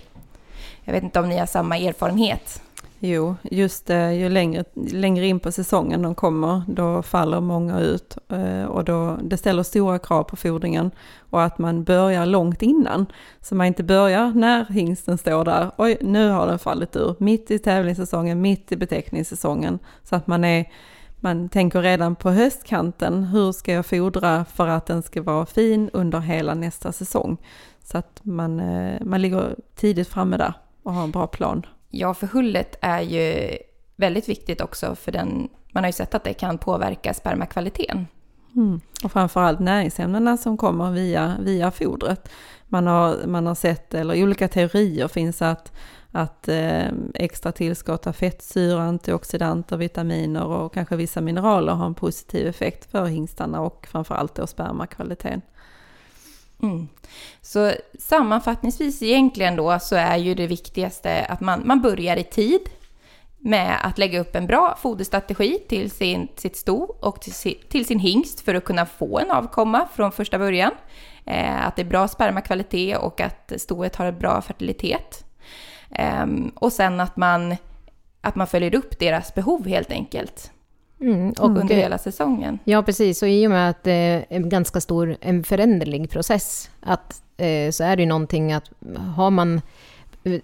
Jag 0.84 0.92
vet 0.92 1.02
inte 1.02 1.20
om 1.20 1.28
ni 1.28 1.38
har 1.38 1.46
samma 1.46 1.78
erfarenhet? 1.78 2.62
Jo, 3.04 3.36
just 3.42 3.86
det, 3.86 4.14
ju 4.14 4.28
längre, 4.28 4.64
längre 4.74 5.26
in 5.26 5.40
på 5.40 5.52
säsongen 5.52 6.02
de 6.02 6.14
kommer, 6.14 6.62
då 6.68 7.02
faller 7.02 7.40
många 7.40 7.80
ut. 7.80 8.16
Eh, 8.28 8.64
och 8.64 8.84
då, 8.84 9.18
det 9.22 9.36
ställer 9.36 9.62
stora 9.62 9.98
krav 9.98 10.22
på 10.22 10.36
fodringen. 10.36 10.90
Och 11.18 11.42
att 11.42 11.58
man 11.58 11.84
börjar 11.84 12.26
långt 12.26 12.62
innan. 12.62 13.06
Så 13.40 13.54
man 13.54 13.66
inte 13.66 13.82
börjar 13.82 14.32
när 14.34 14.64
hingsten 14.64 15.18
står 15.18 15.44
där, 15.44 15.70
oj, 15.76 15.98
nu 16.00 16.28
har 16.28 16.46
den 16.46 16.58
fallit 16.58 16.96
ur. 16.96 17.14
Mitt 17.18 17.50
i 17.50 17.58
tävlingssäsongen, 17.58 18.40
mitt 18.40 18.72
i 18.72 18.76
beteckningssäsongen. 18.76 19.78
Så 20.02 20.16
att 20.16 20.26
man 20.26 20.44
är 20.44 20.72
man 21.20 21.48
tänker 21.48 21.82
redan 21.82 22.16
på 22.16 22.30
höstkanten, 22.30 23.24
hur 23.24 23.52
ska 23.52 23.72
jag 23.72 23.86
fodra 23.86 24.44
för 24.44 24.68
att 24.68 24.86
den 24.86 25.02
ska 25.02 25.22
vara 25.22 25.46
fin 25.46 25.90
under 25.92 26.20
hela 26.20 26.54
nästa 26.54 26.92
säsong? 26.92 27.36
Så 27.84 27.98
att 27.98 28.20
man, 28.22 28.60
eh, 28.60 29.00
man 29.04 29.22
ligger 29.22 29.56
tidigt 29.74 30.08
framme 30.08 30.36
där 30.36 30.54
och 30.82 30.94
har 30.94 31.04
en 31.04 31.10
bra 31.10 31.26
plan. 31.26 31.66
Ja, 31.94 32.14
för 32.14 32.26
hullet 32.26 32.78
är 32.80 33.00
ju 33.00 33.58
väldigt 33.96 34.28
viktigt 34.28 34.60
också 34.60 34.94
för 34.94 35.12
den, 35.12 35.48
man 35.72 35.84
har 35.84 35.88
ju 35.88 35.92
sett 35.92 36.14
att 36.14 36.24
det 36.24 36.34
kan 36.34 36.58
påverka 36.58 37.14
spermakvaliteten. 37.14 38.06
Mm. 38.56 38.80
Och 39.04 39.12
framförallt 39.12 39.60
näringsämnena 39.60 40.36
som 40.36 40.56
kommer 40.56 40.90
via, 40.90 41.36
via 41.40 41.70
fodret. 41.70 42.28
Man 42.68 42.86
har, 42.86 43.26
man 43.26 43.46
har 43.46 43.54
sett, 43.54 43.94
eller 43.94 44.14
i 44.14 44.22
olika 44.22 44.48
teorier 44.48 45.08
finns 45.08 45.42
att, 45.42 45.72
att 46.10 46.48
eh, 46.48 46.86
extra 47.14 47.52
tillskott 47.52 48.06
av 48.06 48.12
fettsyra, 48.12 48.82
antioxidanter, 48.82 49.76
vitaminer 49.76 50.44
och 50.44 50.74
kanske 50.74 50.96
vissa 50.96 51.20
mineraler 51.20 51.72
har 51.72 51.86
en 51.86 51.94
positiv 51.94 52.46
effekt 52.46 52.90
för 52.90 53.06
hingstarna 53.06 53.60
och 53.60 53.86
framförallt 53.90 54.34
då 54.34 54.46
spermakvaliteten. 54.46 55.42
Mm. 56.62 56.88
Så 57.40 57.72
sammanfattningsvis 57.98 59.02
egentligen 59.02 59.56
då 59.56 59.78
så 59.78 59.96
är 59.96 60.16
ju 60.16 60.34
det 60.34 60.46
viktigaste 60.46 61.24
att 61.24 61.40
man, 61.40 61.62
man 61.64 61.82
börjar 61.82 62.16
i 62.16 62.24
tid 62.24 62.60
med 63.38 63.78
att 63.82 63.98
lägga 63.98 64.20
upp 64.20 64.36
en 64.36 64.46
bra 64.46 64.78
foderstrategi 64.80 65.58
till 65.68 65.90
sin, 65.90 66.28
sitt 66.36 66.56
sto 66.56 66.96
och 67.00 67.20
till 67.20 67.32
sin, 67.32 67.54
till 67.68 67.86
sin 67.86 67.98
hingst 67.98 68.40
för 68.40 68.54
att 68.54 68.64
kunna 68.64 68.86
få 68.86 69.18
en 69.18 69.30
avkomma 69.30 69.88
från 69.94 70.12
första 70.12 70.38
början. 70.38 70.72
Eh, 71.24 71.66
att 71.66 71.76
det 71.76 71.82
är 71.82 71.86
bra 71.86 72.08
spermakvalitet 72.08 72.98
och 72.98 73.20
att 73.20 73.52
stoet 73.56 73.96
har 73.96 74.06
en 74.06 74.18
bra 74.18 74.42
fertilitet. 74.42 75.24
Eh, 75.90 76.26
och 76.54 76.72
sen 76.72 77.00
att 77.00 77.16
man, 77.16 77.56
att 78.20 78.34
man 78.34 78.46
följer 78.46 78.74
upp 78.74 78.98
deras 78.98 79.34
behov 79.34 79.66
helt 79.66 79.90
enkelt 79.90 80.52
Mm, 81.02 81.30
och 81.30 81.46
under 81.48 81.70
eh, 81.70 81.76
hela 81.76 81.98
säsongen. 81.98 82.58
Ja, 82.64 82.82
precis. 82.82 83.22
Och 83.22 83.28
i 83.28 83.46
och 83.46 83.50
med 83.50 83.70
att 83.70 83.82
det 83.84 83.92
är 83.92 84.24
en 84.28 84.48
ganska 84.48 84.80
stor, 84.80 85.16
en 85.20 85.44
föränderlig 85.44 86.10
process, 86.10 86.70
att, 86.80 87.22
eh, 87.36 87.70
så 87.70 87.84
är 87.84 87.96
det 87.96 88.02
ju 88.02 88.08
någonting 88.08 88.52
att 88.52 88.70
har 89.16 89.30
man 89.30 89.60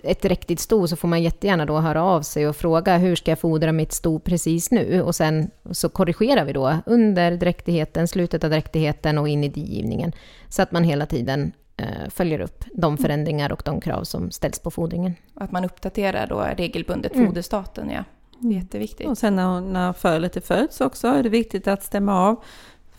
ett 0.03 0.25
riktigt 0.25 0.61
sto 0.61 0.89
så 0.89 0.97
får 0.97 1.09
man 1.09 1.23
jättegärna 1.23 1.67
då 1.67 1.79
höra 1.79 2.03
av 2.03 2.23
sig 2.23 2.49
och 2.49 2.57
fråga 2.57 2.97
hur 2.97 3.17
ska 3.17 3.31
jag 3.31 3.39
fodra 3.39 3.73
mitt 3.73 3.93
sto 3.93 4.19
precis 4.19 4.71
nu? 4.71 5.03
Och 5.03 5.15
sen 5.15 5.51
så 5.71 5.89
korrigerar 5.89 6.45
vi 6.45 6.53
då 6.53 6.77
under 6.87 7.37
dräktigheten, 7.37 8.09
slutet 8.09 8.45
av 8.45 8.51
dräktigheten 8.51 9.19
och 9.19 9.29
in 9.29 9.45
i 9.45 9.49
digivningen. 9.49 10.13
Så 10.49 10.63
att 10.63 10.73
man 10.73 10.85
hela 10.85 11.07
tiden 11.07 11.53
eh, 11.77 12.11
följer 12.11 12.41
upp 12.41 12.65
de 12.73 12.99
förändringar 12.99 13.53
och 13.53 13.63
de 13.65 13.81
krav 13.81 14.05
som 14.05 14.31
ställs 14.31 14.59
på 14.59 14.71
fodringen. 14.71 15.15
Att 15.35 15.53
man 15.53 15.65
uppdaterar 15.65 16.27
då 16.27 16.47
regelbundet 16.57 17.15
Mm. 17.15 17.27
foderstaten, 17.27 17.91
ja. 17.91 18.05
Det 18.39 18.55
är 18.55 18.59
jätteviktigt. 18.59 19.09
Och 19.09 19.19
sen 19.19 19.37
när, 19.37 19.61
när 19.61 19.93
fölet 19.93 20.37
är 20.37 20.41
föds 20.41 20.81
också 20.81 21.09
är 21.09 21.23
det 21.23 21.29
viktigt 21.29 21.69
att 21.69 21.83
stämma 21.83 22.29
av. 22.29 22.45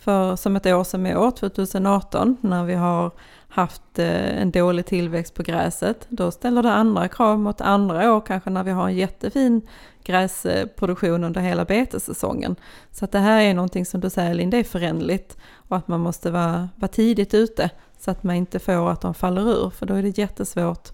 För 0.00 0.36
som 0.36 0.56
ett 0.56 0.66
år 0.66 0.84
som 0.84 1.06
i 1.06 1.16
år, 1.16 1.30
2018, 1.30 2.36
när 2.40 2.64
vi 2.64 2.74
har 2.74 3.10
haft 3.48 3.98
eh, 3.98 4.40
en 4.40 4.50
dålig 4.50 4.86
tillväxt 4.86 5.34
på 5.34 5.42
gräset, 5.42 6.06
då 6.08 6.30
ställer 6.30 6.62
det 6.62 6.72
andra 6.72 7.08
krav 7.08 7.38
mot 7.38 7.60
andra 7.60 8.12
år, 8.14 8.20
kanske 8.20 8.50
när 8.50 8.64
vi 8.64 8.70
har 8.70 8.88
en 8.88 8.96
jättefin 8.96 9.62
gräsproduktion 10.04 11.24
under 11.24 11.40
hela 11.40 11.64
betessäsongen. 11.64 12.56
Så 12.92 13.04
att 13.04 13.12
det 13.12 13.18
här 13.18 13.40
är 13.40 13.54
någonting 13.54 13.86
som 13.86 14.00
du 14.00 14.10
säger 14.10 14.34
Linda, 14.34 14.58
är 14.58 14.64
föränderligt 14.64 15.36
och 15.54 15.76
att 15.76 15.88
man 15.88 16.00
måste 16.00 16.30
vara, 16.30 16.68
vara 16.76 16.88
tidigt 16.88 17.34
ute 17.34 17.70
så 17.98 18.10
att 18.10 18.22
man 18.22 18.36
inte 18.36 18.58
får 18.58 18.90
att 18.90 19.00
de 19.00 19.14
faller 19.14 19.50
ur, 19.50 19.70
för 19.70 19.86
då 19.86 19.94
är 19.94 20.02
det 20.02 20.18
jättesvårt 20.18 20.88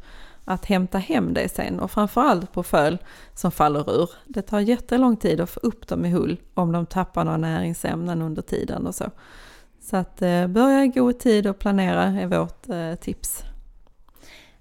att 0.49 0.65
hämta 0.65 0.99
hem 0.99 1.35
det 1.35 1.49
sen 1.49 1.81
och 1.81 1.91
framförallt 1.91 2.53
på 2.53 2.63
föl 2.63 2.99
som 3.35 3.51
faller 3.51 4.03
ur. 4.03 4.11
Det 4.25 4.43
tar 4.43 4.61
jättelång 4.61 5.17
tid 5.17 5.41
att 5.41 5.51
få 5.51 5.61
upp 5.61 5.89
dem 5.89 6.05
i 6.05 6.11
hull 6.11 6.41
om 6.55 6.73
de 6.73 6.87
tappar 6.87 7.25
några 7.25 7.37
näringsämnen 7.37 8.23
under 8.23 8.43
tiden 8.43 8.87
och 8.87 8.95
så. 8.95 9.11
Så 9.81 9.97
att 9.97 10.23
eh, 10.23 10.47
börja 10.47 10.85
i 10.85 10.89
god 10.89 11.19
tid 11.19 11.47
och 11.47 11.59
planera 11.59 12.03
är 12.03 12.27
vårt 12.27 12.69
eh, 12.69 12.95
tips. 12.95 13.43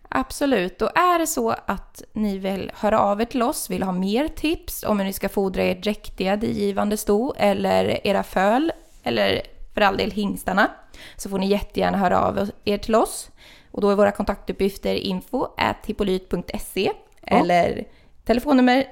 Absolut, 0.09 0.81
och 0.81 0.97
är 0.97 1.19
det 1.19 1.27
så 1.27 1.55
att 1.65 2.03
ni 2.13 2.37
vill 2.37 2.71
höra 2.75 2.99
av 2.99 3.21
er 3.21 3.25
till 3.25 3.41
oss, 3.41 3.69
vill 3.69 3.83
ha 3.83 3.91
mer 3.91 4.27
tips 4.27 4.83
om 4.83 4.99
hur 4.99 5.05
ni 5.05 5.13
ska 5.13 5.29
fodra 5.29 5.63
er 5.63 5.75
dräktiga 5.75 6.35
digivande 6.35 6.97
sto 6.97 7.33
eller 7.37 8.07
era 8.07 8.23
föl 8.23 8.71
eller 9.03 9.41
för 9.73 9.81
all 9.81 9.97
del 9.97 10.11
hingstarna 10.11 10.71
så 11.17 11.29
får 11.29 11.39
ni 11.39 11.47
jättegärna 11.47 11.97
höra 11.97 12.19
av 12.19 12.49
er 12.65 12.77
till 12.77 12.95
oss. 12.95 13.29
Och 13.75 13.81
då 13.81 13.89
är 13.89 13.95
våra 13.95 14.11
kontaktuppgifter 14.11 14.95
info 14.95 15.47
hippolyt.se 15.85 16.91
eller 17.21 17.83
telefonnummer 18.25 18.87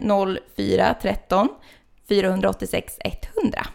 0413 0.55 1.49
486 2.09 2.97
100. 3.43 3.65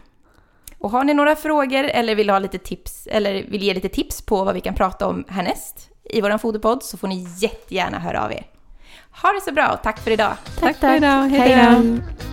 Och 0.78 0.90
har 0.90 1.04
ni 1.04 1.14
några 1.14 1.36
frågor 1.36 1.84
eller 1.84 2.14
vill 2.14 2.30
ha 2.30 2.38
lite 2.38 2.58
tips 2.58 3.06
eller 3.10 3.42
vill 3.42 3.62
ge 3.62 3.74
lite 3.74 3.88
tips 3.88 4.22
på 4.22 4.44
vad 4.44 4.54
vi 4.54 4.60
kan 4.60 4.74
prata 4.74 5.06
om 5.06 5.24
härnäst 5.28 5.90
i 6.04 6.20
vår 6.20 6.38
foderpodd 6.38 6.82
så 6.82 6.96
får 6.96 7.08
ni 7.08 7.26
jättegärna 7.38 7.98
höra 7.98 8.24
av 8.24 8.32
er. 8.32 8.46
Ha 9.22 9.32
det 9.32 9.40
så 9.40 9.52
bra 9.52 9.68
och 9.72 9.82
tack 9.82 9.98
för 9.98 10.10
idag! 10.10 10.32
Tack 10.60 10.76
för 10.76 10.96
idag, 10.96 11.22
hej 11.22 11.74
då! 11.74 12.27